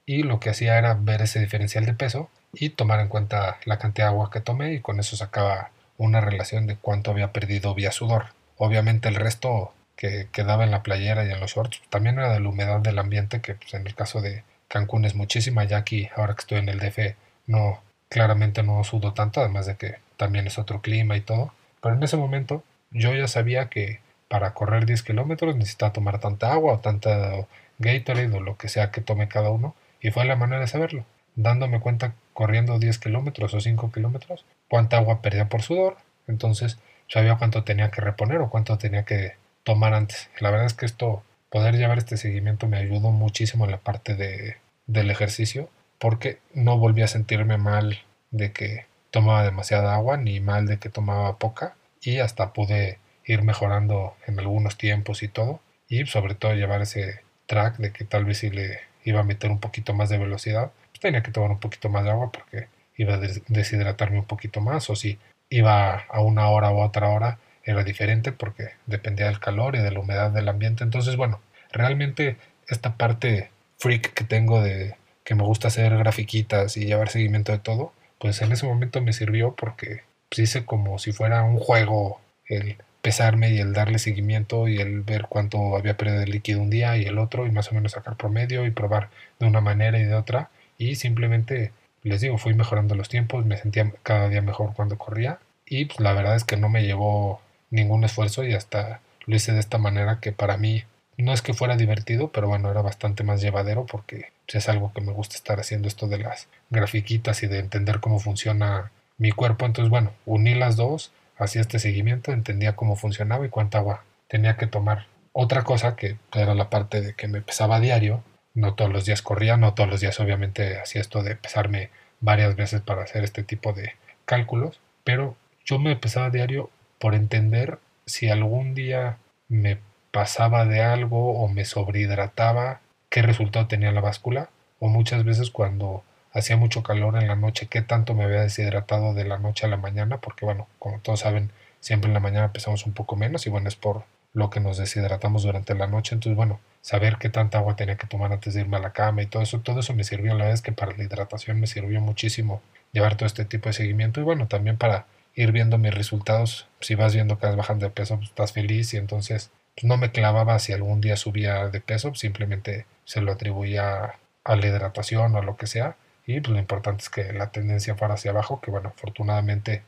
Y 0.04 0.24
lo 0.24 0.40
que 0.40 0.50
hacía 0.50 0.78
era 0.78 0.94
ver 0.94 1.22
ese 1.22 1.40
diferencial 1.40 1.86
de 1.86 1.94
peso 1.94 2.28
y 2.52 2.70
tomar 2.70 3.00
en 3.00 3.08
cuenta 3.08 3.58
la 3.64 3.78
cantidad 3.78 4.08
de 4.08 4.12
agua 4.12 4.30
que 4.30 4.40
tomé 4.40 4.74
y 4.74 4.80
con 4.80 4.98
eso 4.98 5.16
sacaba 5.16 5.70
una 5.96 6.20
relación 6.20 6.66
de 6.66 6.76
cuánto 6.76 7.12
había 7.12 7.32
perdido 7.32 7.74
vía 7.74 7.92
sudor. 7.92 8.26
Obviamente 8.56 9.08
el 9.08 9.14
resto 9.14 9.72
que 9.96 10.28
quedaba 10.32 10.64
en 10.64 10.72
la 10.72 10.82
playera 10.82 11.24
y 11.24 11.30
en 11.30 11.38
los 11.38 11.52
shorts, 11.52 11.80
también 11.88 12.18
era 12.18 12.32
de 12.32 12.40
la 12.40 12.48
humedad 12.48 12.80
del 12.80 12.98
ambiente, 12.98 13.40
que 13.40 13.54
pues, 13.54 13.74
en 13.74 13.86
el 13.86 13.94
caso 13.94 14.20
de 14.20 14.42
Cancún 14.72 15.04
es 15.04 15.14
muchísima, 15.14 15.64
ya 15.64 15.76
aquí, 15.76 16.08
ahora 16.16 16.32
que 16.34 16.40
estoy 16.40 16.58
en 16.58 16.70
el 16.70 16.78
DF, 16.78 17.14
no, 17.46 17.82
claramente 18.08 18.62
no 18.62 18.82
sudo 18.84 19.12
tanto, 19.12 19.40
además 19.40 19.66
de 19.66 19.76
que 19.76 19.96
también 20.16 20.46
es 20.46 20.58
otro 20.58 20.80
clima 20.80 21.14
y 21.14 21.20
todo. 21.20 21.52
Pero 21.82 21.94
en 21.94 22.02
ese 22.02 22.16
momento 22.16 22.64
yo 22.90 23.12
ya 23.12 23.28
sabía 23.28 23.68
que 23.68 24.00
para 24.28 24.54
correr 24.54 24.86
10 24.86 25.02
kilómetros 25.02 25.56
necesitaba 25.56 25.92
tomar 25.92 26.20
tanta 26.20 26.54
agua 26.54 26.72
o 26.72 26.78
tanta 26.78 27.46
Gatorade 27.80 28.34
o 28.34 28.40
lo 28.40 28.56
que 28.56 28.70
sea 28.70 28.90
que 28.90 29.02
tome 29.02 29.28
cada 29.28 29.50
uno, 29.50 29.74
y 30.00 30.10
fue 30.10 30.24
la 30.24 30.36
manera 30.36 30.62
de 30.62 30.68
saberlo, 30.68 31.04
dándome 31.36 31.80
cuenta 31.80 32.14
corriendo 32.32 32.78
10 32.78 32.98
kilómetros 32.98 33.52
o 33.52 33.60
5 33.60 33.92
kilómetros, 33.92 34.46
cuánta 34.68 34.96
agua 34.96 35.20
perdía 35.20 35.50
por 35.50 35.60
sudor, 35.60 35.98
entonces 36.28 36.78
sabía 37.08 37.36
cuánto 37.36 37.62
tenía 37.62 37.90
que 37.90 38.00
reponer 38.00 38.38
o 38.38 38.48
cuánto 38.48 38.78
tenía 38.78 39.02
que 39.02 39.34
tomar 39.64 39.92
antes. 39.92 40.30
La 40.40 40.50
verdad 40.50 40.64
es 40.64 40.72
que 40.72 40.86
esto, 40.86 41.22
poder 41.52 41.76
llevar 41.76 41.98
este 41.98 42.16
seguimiento 42.16 42.66
me 42.66 42.78
ayudó 42.78 43.10
muchísimo 43.10 43.66
en 43.66 43.72
la 43.72 43.76
parte 43.76 44.14
de, 44.16 44.56
del 44.86 45.10
ejercicio 45.10 45.68
porque 45.98 46.38
no 46.54 46.78
volví 46.78 47.02
a 47.02 47.06
sentirme 47.06 47.58
mal 47.58 48.00
de 48.30 48.52
que 48.52 48.86
tomaba 49.10 49.44
demasiada 49.44 49.94
agua 49.94 50.16
ni 50.16 50.40
mal 50.40 50.66
de 50.66 50.78
que 50.78 50.88
tomaba 50.88 51.36
poca 51.36 51.74
y 52.00 52.20
hasta 52.20 52.54
pude 52.54 52.98
ir 53.26 53.42
mejorando 53.42 54.16
en 54.26 54.40
algunos 54.40 54.78
tiempos 54.78 55.22
y 55.22 55.28
todo 55.28 55.60
y 55.88 56.06
sobre 56.06 56.34
todo 56.34 56.54
llevar 56.54 56.80
ese 56.80 57.20
track 57.44 57.76
de 57.76 57.92
que 57.92 58.06
tal 58.06 58.24
vez 58.24 58.38
si 58.38 58.48
le 58.48 58.80
iba 59.04 59.20
a 59.20 59.24
meter 59.24 59.50
un 59.50 59.60
poquito 59.60 59.92
más 59.92 60.08
de 60.08 60.16
velocidad 60.16 60.72
pues 60.90 61.00
tenía 61.00 61.22
que 61.22 61.32
tomar 61.32 61.50
un 61.50 61.60
poquito 61.60 61.90
más 61.90 62.04
de 62.04 62.12
agua 62.12 62.32
porque 62.32 62.68
iba 62.96 63.16
a 63.16 63.20
deshidratarme 63.48 64.18
un 64.18 64.24
poquito 64.24 64.62
más 64.62 64.88
o 64.88 64.96
si 64.96 65.18
iba 65.50 66.06
a 66.08 66.20
una 66.22 66.48
hora 66.48 66.70
u 66.70 66.80
otra 66.80 67.10
hora 67.10 67.38
era 67.64 67.84
diferente 67.84 68.32
porque 68.32 68.70
dependía 68.86 69.26
del 69.26 69.40
calor 69.40 69.76
y 69.76 69.80
de 69.80 69.90
la 69.90 70.00
humedad 70.00 70.30
del 70.30 70.48
ambiente. 70.48 70.84
Entonces, 70.84 71.16
bueno, 71.16 71.40
realmente 71.72 72.36
esta 72.68 72.96
parte 72.96 73.50
freak 73.78 74.12
que 74.14 74.24
tengo 74.24 74.62
de 74.62 74.96
que 75.24 75.34
me 75.34 75.44
gusta 75.44 75.68
hacer 75.68 75.96
grafiquitas 75.96 76.76
y 76.76 76.86
llevar 76.86 77.08
seguimiento 77.08 77.52
de 77.52 77.58
todo, 77.58 77.92
pues 78.18 78.42
en 78.42 78.52
ese 78.52 78.66
momento 78.66 79.00
me 79.02 79.12
sirvió 79.12 79.54
porque 79.54 80.02
pues, 80.28 80.40
hice 80.40 80.64
como 80.64 80.98
si 80.98 81.12
fuera 81.12 81.42
un 81.42 81.58
juego 81.58 82.20
el 82.46 82.76
pesarme 83.02 83.50
y 83.50 83.58
el 83.58 83.72
darle 83.72 83.98
seguimiento 83.98 84.68
y 84.68 84.78
el 84.78 85.02
ver 85.02 85.26
cuánto 85.28 85.76
había 85.76 85.96
perdido 85.96 86.20
de 86.20 86.26
líquido 86.26 86.62
un 86.62 86.70
día 86.70 86.96
y 86.96 87.04
el 87.04 87.18
otro 87.18 87.46
y 87.46 87.50
más 87.50 87.70
o 87.70 87.74
menos 87.74 87.92
sacar 87.92 88.16
promedio 88.16 88.64
y 88.64 88.70
probar 88.70 89.10
de 89.40 89.46
una 89.46 89.60
manera 89.60 89.98
y 89.98 90.04
de 90.04 90.14
otra 90.14 90.50
y 90.78 90.94
simplemente 90.94 91.72
les 92.04 92.20
digo 92.20 92.38
fui 92.38 92.54
mejorando 92.54 92.94
los 92.94 93.08
tiempos 93.08 93.44
me 93.44 93.56
sentía 93.56 93.92
cada 94.04 94.28
día 94.28 94.40
mejor 94.40 94.72
cuando 94.74 94.98
corría 94.98 95.40
y 95.66 95.86
pues 95.86 95.98
la 95.98 96.12
verdad 96.12 96.36
es 96.36 96.44
que 96.44 96.56
no 96.56 96.68
me 96.68 96.84
llevó 96.84 97.41
ningún 97.72 98.04
esfuerzo 98.04 98.44
y 98.44 98.54
hasta 98.54 99.00
lo 99.26 99.34
hice 99.34 99.52
de 99.52 99.58
esta 99.58 99.78
manera 99.78 100.20
que 100.20 100.30
para 100.30 100.56
mí 100.56 100.84
no 101.16 101.32
es 101.32 101.42
que 101.42 101.54
fuera 101.54 101.76
divertido, 101.76 102.30
pero 102.30 102.48
bueno, 102.48 102.70
era 102.70 102.82
bastante 102.82 103.24
más 103.24 103.40
llevadero 103.40 103.86
porque 103.86 104.32
es 104.48 104.68
algo 104.68 104.92
que 104.92 105.00
me 105.00 105.12
gusta 105.12 105.36
estar 105.36 105.58
haciendo 105.60 105.88
esto 105.88 106.06
de 106.06 106.18
las 106.18 106.48
grafiquitas 106.70 107.42
y 107.42 107.46
de 107.46 107.58
entender 107.58 108.00
cómo 108.00 108.18
funciona 108.18 108.92
mi 109.18 109.32
cuerpo. 109.32 109.66
Entonces, 109.66 109.90
bueno, 109.90 110.12
uní 110.26 110.54
las 110.54 110.76
dos, 110.76 111.12
hacía 111.38 111.60
este 111.60 111.78
seguimiento, 111.78 112.32
entendía 112.32 112.76
cómo 112.76 112.96
funcionaba 112.96 113.46
y 113.46 113.50
cuánta 113.50 113.78
agua 113.78 114.04
tenía 114.28 114.56
que 114.56 114.66
tomar. 114.66 115.06
Otra 115.32 115.64
cosa 115.64 115.96
que 115.96 116.16
era 116.32 116.54
la 116.54 116.70
parte 116.70 117.00
de 117.00 117.14
que 117.14 117.28
me 117.28 117.40
pesaba 117.40 117.76
a 117.76 117.80
diario, 117.80 118.22
no 118.54 118.74
todos 118.74 118.92
los 118.92 119.06
días 119.06 119.22
corría, 119.22 119.56
no 119.56 119.74
todos 119.74 119.88
los 119.88 120.00
días 120.00 120.20
obviamente 120.20 120.78
hacía 120.78 121.00
esto 121.00 121.22
de 121.22 121.36
pesarme 121.36 121.90
varias 122.20 122.54
veces 122.54 122.82
para 122.82 123.02
hacer 123.02 123.24
este 123.24 123.42
tipo 123.42 123.72
de 123.72 123.94
cálculos, 124.26 124.80
pero 125.04 125.36
yo 125.64 125.78
me 125.78 125.96
pesaba 125.96 126.26
a 126.26 126.30
diario 126.30 126.70
por 127.02 127.16
entender 127.16 127.80
si 128.06 128.28
algún 128.28 128.76
día 128.76 129.18
me 129.48 129.80
pasaba 130.12 130.64
de 130.66 130.82
algo 130.82 131.32
o 131.32 131.48
me 131.48 131.64
sobrehidrataba, 131.64 132.80
qué 133.10 133.22
resultado 133.22 133.66
tenía 133.66 133.90
la 133.90 134.00
báscula, 134.00 134.50
o 134.78 134.86
muchas 134.86 135.24
veces 135.24 135.50
cuando 135.50 136.04
hacía 136.32 136.56
mucho 136.56 136.84
calor 136.84 137.20
en 137.20 137.26
la 137.26 137.34
noche, 137.34 137.66
qué 137.66 137.82
tanto 137.82 138.14
me 138.14 138.22
había 138.22 138.42
deshidratado 138.42 139.14
de 139.14 139.24
la 139.24 139.38
noche 139.38 139.66
a 139.66 139.68
la 139.68 139.76
mañana, 139.78 140.18
porque 140.18 140.44
bueno, 140.44 140.68
como 140.78 141.00
todos 141.00 141.18
saben, 141.18 141.50
siempre 141.80 142.06
en 142.06 142.14
la 142.14 142.20
mañana 142.20 142.52
pesamos 142.52 142.86
un 142.86 142.92
poco 142.92 143.16
menos 143.16 143.48
y 143.48 143.50
bueno, 143.50 143.66
es 143.66 143.74
por 143.74 144.04
lo 144.32 144.48
que 144.48 144.60
nos 144.60 144.78
deshidratamos 144.78 145.42
durante 145.42 145.74
la 145.74 145.88
noche, 145.88 146.14
entonces 146.14 146.36
bueno, 146.36 146.60
saber 146.82 147.16
qué 147.18 147.30
tanta 147.30 147.58
agua 147.58 147.74
tenía 147.74 147.96
que 147.96 148.06
tomar 148.06 148.32
antes 148.32 148.54
de 148.54 148.60
irme 148.60 148.76
a 148.76 148.80
la 148.80 148.92
cama 148.92 149.22
y 149.22 149.26
todo 149.26 149.42
eso, 149.42 149.58
todo 149.58 149.80
eso 149.80 149.92
me 149.92 150.04
sirvió, 150.04 150.34
la 150.34 150.44
verdad 150.44 150.54
es 150.54 150.62
que 150.62 150.70
para 150.70 150.96
la 150.96 151.02
hidratación 151.02 151.58
me 151.58 151.66
sirvió 151.66 152.00
muchísimo 152.00 152.62
llevar 152.92 153.16
todo 153.16 153.26
este 153.26 153.44
tipo 153.44 153.68
de 153.68 153.72
seguimiento 153.72 154.20
y 154.20 154.22
bueno, 154.22 154.46
también 154.46 154.76
para 154.76 155.06
ir 155.34 155.52
viendo 155.52 155.78
mis 155.78 155.94
resultados. 155.94 156.68
Si 156.80 156.94
vas 156.94 157.14
viendo 157.14 157.38
que 157.38 157.46
vas 157.46 157.56
bajando 157.56 157.86
de 157.86 157.90
peso, 157.90 158.16
pues 158.16 158.28
estás 158.30 158.52
feliz 158.52 158.92
y 158.94 158.96
entonces 158.96 159.50
pues, 159.74 159.84
no 159.84 159.96
me 159.96 160.10
clavaba 160.12 160.58
si 160.58 160.72
algún 160.72 161.00
día 161.00 161.16
subía 161.16 161.68
de 161.68 161.80
peso, 161.80 162.14
simplemente 162.14 162.86
se 163.04 163.20
lo 163.20 163.32
atribuía 163.32 164.14
a 164.44 164.56
la 164.56 164.66
hidratación 164.66 165.34
o 165.34 165.38
a 165.38 165.42
lo 165.42 165.56
que 165.56 165.66
sea. 165.66 165.96
Y 166.26 166.40
pues 166.40 166.52
lo 166.52 166.58
importante 166.58 167.02
es 167.02 167.10
que 167.10 167.32
la 167.32 167.50
tendencia 167.50 167.96
fuera 167.96 168.14
hacia 168.14 168.30
abajo, 168.30 168.60
que 168.60 168.70
bueno, 168.70 168.90
afortunadamente 168.90 169.82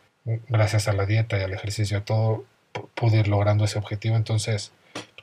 gracias 0.49 0.89
a 0.89 0.93
la 0.93 1.07
dieta 1.07 1.39
y 1.39 1.43
al 1.43 1.53
ejercicio 1.53 2.03
todo 2.03 2.45
pude 2.95 3.19
ir 3.19 3.29
logrando 3.29 3.65
ese 3.65 3.79
objetivo. 3.79 4.17
Entonces, 4.17 4.73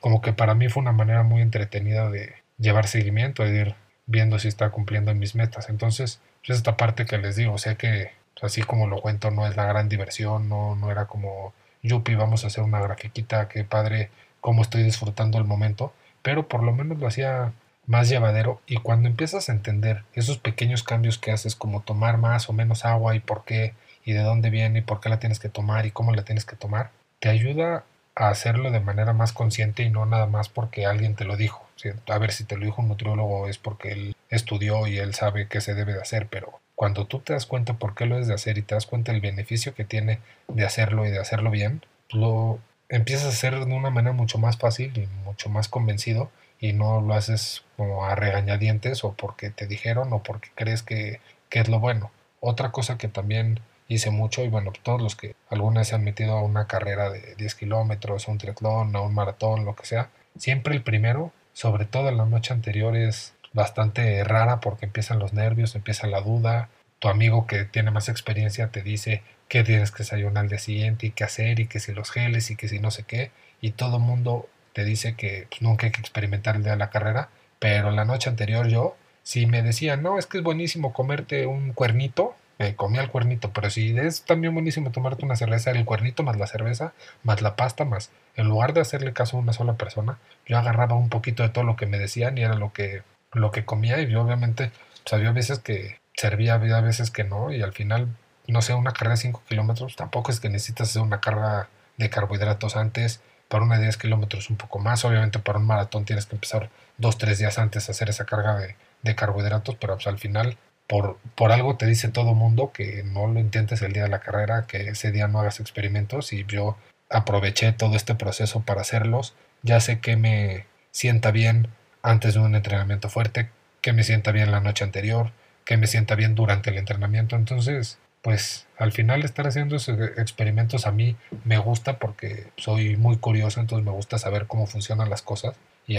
como 0.00 0.20
que 0.20 0.32
para 0.32 0.54
mí 0.54 0.68
fue 0.68 0.82
una 0.82 0.92
manera 0.92 1.22
muy 1.22 1.42
entretenida 1.42 2.08
de 2.08 2.34
llevar 2.58 2.86
seguimiento, 2.86 3.44
de 3.44 3.60
ir 3.60 3.74
viendo 4.06 4.38
si 4.38 4.48
está 4.48 4.70
cumpliendo 4.70 5.14
mis 5.14 5.34
metas. 5.34 5.68
Entonces, 5.68 6.20
pues 6.44 6.58
esta 6.58 6.76
parte 6.76 7.06
que 7.06 7.18
les 7.18 7.36
digo, 7.36 7.52
o 7.52 7.58
sea 7.58 7.76
que 7.76 8.10
así 8.40 8.62
como 8.62 8.86
lo 8.86 9.00
cuento, 9.00 9.30
no 9.30 9.46
es 9.46 9.56
la 9.56 9.66
gran 9.66 9.88
diversión, 9.88 10.48
no, 10.48 10.74
no 10.76 10.90
era 10.90 11.06
como, 11.06 11.52
yupi, 11.82 12.14
vamos 12.14 12.44
a 12.44 12.46
hacer 12.48 12.64
una 12.64 12.80
grafiquita, 12.80 13.48
qué 13.48 13.64
padre, 13.64 14.10
cómo 14.40 14.62
estoy 14.62 14.82
disfrutando 14.82 15.38
el 15.38 15.44
momento, 15.44 15.92
pero 16.22 16.48
por 16.48 16.62
lo 16.62 16.72
menos 16.72 16.98
lo 16.98 17.06
hacía 17.06 17.52
más 17.86 18.08
llevadero 18.08 18.60
y 18.66 18.76
cuando 18.76 19.08
empiezas 19.08 19.48
a 19.48 19.52
entender 19.52 20.04
esos 20.14 20.38
pequeños 20.38 20.82
cambios 20.82 21.18
que 21.18 21.32
haces 21.32 21.56
como 21.56 21.82
tomar 21.82 22.16
más 22.16 22.48
o 22.48 22.52
menos 22.52 22.84
agua 22.84 23.14
y 23.16 23.20
por 23.20 23.44
qué 23.44 23.74
y 24.04 24.12
de 24.12 24.22
dónde 24.22 24.50
viene 24.50 24.80
y 24.80 24.82
por 24.82 25.00
qué 25.00 25.08
la 25.08 25.18
tienes 25.18 25.40
que 25.40 25.48
tomar 25.48 25.86
y 25.86 25.90
cómo 25.90 26.12
la 26.12 26.24
tienes 26.24 26.44
que 26.44 26.56
tomar, 26.56 26.90
te 27.20 27.28
ayuda 27.28 27.84
a 28.14 28.28
hacerlo 28.28 28.70
de 28.70 28.80
manera 28.80 29.12
más 29.12 29.32
consciente 29.32 29.82
y 29.82 29.90
no 29.90 30.06
nada 30.06 30.26
más 30.26 30.48
porque 30.48 30.86
alguien 30.86 31.14
te 31.14 31.24
lo 31.24 31.36
dijo. 31.36 31.66
A 32.08 32.18
ver, 32.18 32.32
si 32.32 32.44
te 32.44 32.56
lo 32.56 32.64
dijo 32.64 32.82
un 32.82 32.88
nutriólogo 32.88 33.48
es 33.48 33.58
porque 33.58 33.92
él 33.92 34.16
estudió 34.30 34.86
y 34.86 34.98
él 34.98 35.14
sabe 35.14 35.48
qué 35.48 35.60
se 35.60 35.74
debe 35.74 35.94
de 35.94 36.00
hacer, 36.00 36.28
pero 36.28 36.60
cuando 36.74 37.06
tú 37.06 37.20
te 37.20 37.32
das 37.32 37.46
cuenta 37.46 37.74
por 37.74 37.94
qué 37.94 38.06
lo 38.06 38.18
es 38.18 38.26
de 38.26 38.34
hacer 38.34 38.58
y 38.58 38.62
te 38.62 38.74
das 38.74 38.86
cuenta 38.86 39.12
el 39.12 39.20
beneficio 39.20 39.74
que 39.74 39.84
tiene 39.84 40.20
de 40.48 40.64
hacerlo 40.64 41.06
y 41.06 41.10
de 41.10 41.18
hacerlo 41.18 41.50
bien, 41.50 41.84
lo 42.10 42.58
empiezas 42.88 43.26
a 43.26 43.28
hacer 43.28 43.54
de 43.54 43.72
una 43.72 43.90
manera 43.90 44.12
mucho 44.12 44.38
más 44.38 44.58
fácil 44.58 44.96
y 44.96 45.06
mucho 45.24 45.48
más 45.48 45.68
convencido 45.68 46.30
y 46.58 46.72
no 46.72 47.00
lo 47.00 47.14
haces 47.14 47.64
como 47.76 48.04
a 48.04 48.14
regañadientes 48.14 49.04
o 49.04 49.12
porque 49.12 49.50
te 49.50 49.66
dijeron 49.66 50.12
o 50.12 50.22
porque 50.22 50.50
crees 50.54 50.82
que, 50.82 51.20
que 51.48 51.60
es 51.60 51.68
lo 51.68 51.80
bueno. 51.80 52.10
Otra 52.40 52.70
cosa 52.70 52.98
que 52.98 53.08
también 53.08 53.60
hice 53.88 54.10
mucho 54.10 54.42
y 54.42 54.48
bueno, 54.48 54.72
todos 54.82 55.00
los 55.00 55.16
que 55.16 55.34
alguna 55.50 55.80
vez 55.80 55.88
se 55.88 55.94
han 55.94 56.04
metido 56.04 56.32
a 56.32 56.42
una 56.42 56.66
carrera 56.66 57.10
de 57.10 57.34
10 57.36 57.54
kilómetros, 57.54 58.28
a 58.28 58.30
un 58.30 58.38
triatlón, 58.38 58.94
a 58.96 59.00
un 59.00 59.14
maratón, 59.14 59.64
lo 59.64 59.74
que 59.74 59.86
sea, 59.86 60.10
siempre 60.38 60.74
el 60.74 60.82
primero, 60.82 61.32
sobre 61.52 61.84
todo 61.84 62.08
en 62.08 62.16
la 62.16 62.26
noche 62.26 62.52
anterior, 62.52 62.96
es 62.96 63.34
bastante 63.52 64.24
rara 64.24 64.60
porque 64.60 64.86
empiezan 64.86 65.18
los 65.18 65.32
nervios, 65.32 65.74
empieza 65.74 66.06
la 66.06 66.20
duda, 66.20 66.68
tu 67.02 67.08
amigo 67.08 67.48
que 67.48 67.64
tiene 67.64 67.90
más 67.90 68.08
experiencia 68.08 68.68
te 68.68 68.82
dice 68.82 69.22
que 69.48 69.64
tienes 69.64 69.90
que 69.90 70.04
desayunar 70.04 70.44
al 70.44 70.48
día 70.48 70.60
siguiente 70.60 71.06
y 71.06 71.10
qué 71.10 71.24
hacer 71.24 71.58
y 71.58 71.66
que 71.66 71.80
si 71.80 71.92
los 71.92 72.12
geles 72.12 72.50
y 72.50 72.56
que 72.56 72.68
si 72.68 72.78
no 72.78 72.92
sé 72.92 73.02
qué. 73.02 73.32
Y 73.60 73.72
todo 73.72 73.96
el 73.96 74.02
mundo 74.04 74.48
te 74.72 74.84
dice 74.84 75.16
que 75.16 75.46
pues, 75.50 75.62
nunca 75.62 75.86
hay 75.86 75.92
que 75.92 76.00
experimentar 76.00 76.56
el 76.56 76.62
día 76.62 76.72
de 76.72 76.78
la 76.78 76.90
carrera, 76.90 77.28
pero 77.58 77.90
la 77.90 78.04
noche 78.04 78.30
anterior 78.30 78.68
yo, 78.68 78.96
si 79.24 79.46
me 79.46 79.62
decían, 79.62 80.02
no, 80.02 80.16
es 80.16 80.26
que 80.26 80.38
es 80.38 80.44
buenísimo 80.44 80.92
comerte 80.92 81.46
un 81.46 81.72
cuernito, 81.72 82.36
me 82.58 82.76
comía 82.76 83.02
el 83.02 83.10
cuernito, 83.10 83.52
pero 83.52 83.70
si 83.70 83.96
es 83.98 84.24
también 84.24 84.54
buenísimo 84.54 84.90
tomarte 84.90 85.24
una 85.24 85.36
cerveza, 85.36 85.70
el 85.70 85.84
cuernito 85.84 86.22
más 86.22 86.36
la 86.36 86.46
cerveza, 86.46 86.92
más 87.22 87.42
la 87.42 87.56
pasta, 87.56 87.84
más, 87.84 88.10
en 88.36 88.48
lugar 88.48 88.72
de 88.72 88.80
hacerle 88.80 89.12
caso 89.12 89.36
a 89.36 89.40
una 89.40 89.52
sola 89.52 89.74
persona, 89.74 90.18
yo 90.46 90.58
agarraba 90.58 90.94
un 90.94 91.08
poquito 91.08 91.42
de 91.42 91.48
todo 91.48 91.64
lo 91.64 91.76
que 91.76 91.86
me 91.86 91.98
decían 91.98 92.38
y 92.38 92.42
era 92.42 92.54
lo 92.54 92.72
que, 92.72 93.02
lo 93.32 93.50
que 93.50 93.64
comía 93.64 94.00
y 94.00 94.10
yo 94.10 94.22
obviamente, 94.22 94.70
pues 95.02 95.12
había 95.12 95.32
veces 95.32 95.58
que 95.58 96.00
servía, 96.14 96.54
había 96.54 96.80
veces 96.80 97.10
que 97.10 97.24
no 97.24 97.52
y 97.52 97.62
al 97.62 97.72
final, 97.72 98.08
no 98.46 98.62
sé, 98.62 98.74
una 98.74 98.92
carrera 98.92 99.14
de 99.14 99.22
5 99.22 99.42
kilómetros, 99.48 99.96
tampoco 99.96 100.30
es 100.30 100.40
que 100.40 100.48
necesitas 100.48 100.90
hacer 100.90 101.02
una 101.02 101.20
carga 101.20 101.68
de 101.96 102.10
carbohidratos 102.10 102.76
antes, 102.76 103.22
para 103.48 103.64
una 103.64 103.76
de 103.76 103.82
10 103.82 103.98
kilómetros 103.98 104.48
un 104.48 104.56
poco 104.56 104.78
más, 104.78 105.04
obviamente 105.04 105.38
para 105.38 105.58
un 105.58 105.66
maratón 105.66 106.06
tienes 106.06 106.24
que 106.24 106.36
empezar 106.36 106.70
dos, 106.96 107.18
tres 107.18 107.38
días 107.38 107.58
antes 107.58 107.88
a 107.88 107.92
hacer 107.92 108.08
esa 108.08 108.24
carga 108.24 108.56
de, 108.56 108.76
de 109.02 109.14
carbohidratos, 109.14 109.76
pero 109.76 109.94
pues, 109.94 110.06
al 110.06 110.18
final 110.18 110.56
por, 110.92 111.16
por 111.36 111.52
algo 111.52 111.78
te 111.78 111.86
dice 111.86 112.08
todo 112.08 112.34
mundo 112.34 112.70
que 112.70 113.02
no 113.02 113.26
lo 113.26 113.40
intentes 113.40 113.80
el 113.80 113.94
día 113.94 114.02
de 114.02 114.10
la 114.10 114.20
carrera, 114.20 114.66
que 114.66 114.90
ese 114.90 115.10
día 115.10 115.26
no 115.26 115.40
hagas 115.40 115.58
experimentos 115.58 116.34
y 116.34 116.44
yo 116.44 116.76
aproveché 117.08 117.72
todo 117.72 117.96
este 117.96 118.14
proceso 118.14 118.60
para 118.60 118.82
hacerlos. 118.82 119.34
Ya 119.62 119.80
sé 119.80 120.00
que 120.00 120.18
me 120.18 120.66
sienta 120.90 121.30
bien 121.30 121.68
antes 122.02 122.34
de 122.34 122.40
un 122.40 122.54
entrenamiento 122.54 123.08
fuerte, 123.08 123.48
que 123.80 123.94
me 123.94 124.04
sienta 124.04 124.32
bien 124.32 124.50
la 124.50 124.60
noche 124.60 124.84
anterior, 124.84 125.32
que 125.64 125.78
me 125.78 125.86
sienta 125.86 126.14
bien 126.14 126.34
durante 126.34 126.68
el 126.68 126.76
entrenamiento. 126.76 127.36
Entonces, 127.36 127.98
pues 128.20 128.66
al 128.76 128.92
final 128.92 129.22
estar 129.22 129.46
haciendo 129.46 129.76
esos 129.76 129.98
experimentos 130.18 130.86
a 130.86 130.92
mí 130.92 131.16
me 131.44 131.56
gusta 131.56 131.98
porque 131.98 132.48
soy 132.58 132.98
muy 132.98 133.16
curioso, 133.16 133.60
entonces 133.60 133.86
me 133.86 133.92
gusta 133.92 134.18
saber 134.18 134.46
cómo 134.46 134.66
funcionan 134.66 135.08
las 135.08 135.22
cosas 135.22 135.56
y, 135.86 135.96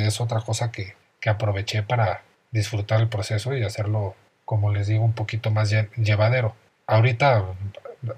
es 0.00 0.20
otra 0.20 0.40
cosa 0.40 0.72
que, 0.72 0.96
que 1.20 1.30
aproveché 1.30 1.84
para 1.84 2.24
disfrutar 2.50 3.00
el 3.00 3.08
proceso 3.08 3.56
y 3.56 3.64
hacerlo, 3.64 4.14
como 4.44 4.72
les 4.72 4.86
digo, 4.86 5.04
un 5.04 5.14
poquito 5.14 5.50
más 5.50 5.74
llevadero. 5.96 6.54
Ahorita 6.86 7.44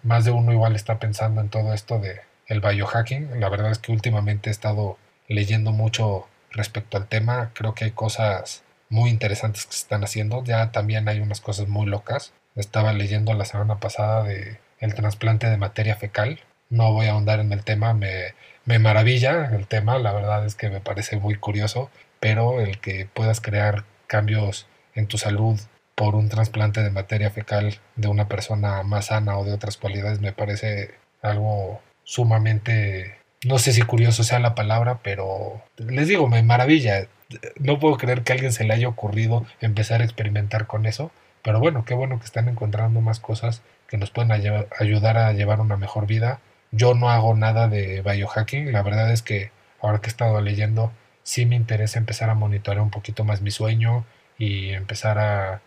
más 0.03 0.25
de 0.25 0.31
uno 0.31 0.53
igual 0.53 0.75
está 0.75 0.99
pensando 0.99 1.41
en 1.41 1.49
todo 1.49 1.73
esto 1.75 1.99
de 1.99 2.21
el 2.47 2.61
biohacking. 2.61 3.41
La 3.41 3.49
verdad 3.49 3.71
es 3.71 3.79
que 3.79 3.93
últimamente 3.93 4.51
he 4.51 4.53
estado 4.53 4.99
leyendo 5.29 5.73
mucho 5.73 6.27
respecto 6.51 6.97
al 6.97 7.07
tema. 7.07 7.51
Creo 7.55 7.75
que 7.75 7.85
hay 7.85 7.91
cosas 7.93 8.63
muy 8.89 9.11
interesantes 9.11 9.67
que 9.67 9.73
se 9.73 9.79
están 9.79 10.05
haciendo. 10.05 10.45
Ya 10.45 10.71
también 10.73 11.09
hay 11.09 11.21
unas 11.21 11.41
cosas 11.41 11.69
muy 11.69 11.87
locas. 11.87 12.33
Estaba 12.57 12.93
leyendo 12.93 13.35
la 13.35 13.45
semana 13.45 13.79
pasada 13.81 14.23
de 14.23 14.59
el 14.79 14.95
trasplante 14.95 15.49
de 15.49 15.57
materia 15.57 15.97
fecal. 15.97 16.41
No 16.71 16.93
voy 16.93 17.07
a 17.07 17.13
ahondar 17.13 17.41
en 17.41 17.53
el 17.53 17.65
tema, 17.65 17.95
me, 17.95 18.35
me 18.65 18.79
maravilla 18.79 19.51
el 19.55 19.67
tema, 19.67 19.99
la 19.99 20.13
verdad 20.13 20.45
es 20.47 20.55
que 20.55 20.71
me 20.71 20.81
parece 20.81 21.17
muy 21.19 21.37
curioso, 21.37 21.91
pero 22.21 22.61
el 22.61 22.81
que 22.81 23.07
puedas 23.13 23.41
crear 23.41 23.85
cambios 24.07 24.67
en 24.95 25.07
tu 25.07 25.19
salud 25.19 25.61
por 25.95 26.15
un 26.17 26.29
trasplante 26.29 26.83
de 26.83 26.91
materia 26.91 27.31
fecal 27.31 27.79
de 27.97 28.09
una 28.09 28.29
persona 28.29 28.83
más 28.83 29.07
sana 29.07 29.39
o 29.39 29.45
de 29.45 29.53
otras 29.53 29.77
cualidades 29.77 30.21
me 30.21 30.33
parece 30.33 30.95
algo 31.23 31.81
sumamente 32.05 33.17
no 33.45 33.59
sé 33.59 33.73
si 33.73 33.83
curioso 33.83 34.25
sea 34.25 34.39
la 34.39 34.55
palabra, 34.55 35.01
pero 35.03 35.63
les 35.77 36.09
digo, 36.09 36.29
me 36.29 36.43
maravilla. 36.43 37.07
No 37.59 37.79
puedo 37.79 37.97
creer 37.97 38.23
que 38.23 38.33
a 38.33 38.35
alguien 38.35 38.53
se 38.53 38.65
le 38.65 38.75
haya 38.75 38.89
ocurrido 38.89 39.45
empezar 39.61 40.01
a 40.01 40.05
experimentar 40.05 40.67
con 40.67 40.87
eso. 40.87 41.11
Pero 41.43 41.61
bueno, 41.61 41.85
qué 41.85 41.95
bueno 41.95 42.19
que 42.19 42.25
están 42.25 42.49
encontrando 42.49 43.01
más 43.01 43.21
cosas 43.21 43.63
que 43.87 43.99
nos 43.99 44.11
pueden 44.11 44.33
ayudar 44.33 45.19
a 45.19 45.33
llevar 45.33 45.61
una 45.61 45.77
mejor 45.77 46.07
vida. 46.07 46.41
Yo 46.71 46.95
no 46.95 47.11
hago 47.11 47.35
nada 47.35 47.69
de 47.69 48.03
biohacking, 48.03 48.73
la 48.73 48.83
verdad 48.83 49.13
es 49.13 49.23
que 49.23 49.51
ahora 49.81 50.01
que 50.01 50.07
he 50.07 50.11
estado 50.11 50.41
leyendo, 50.41 50.93
sí 51.23 51.47
me 51.47 51.55
interesa 51.57 51.99
empezar 51.99 52.31
a 52.31 52.35
monitorear 52.35 52.83
un 52.83 52.91
poquito 52.91 53.25
más 53.25 53.43
mi 53.43 53.51
sueño 53.51 54.07
y 54.39 54.71
empezar 54.71 55.19
a, 55.19 55.61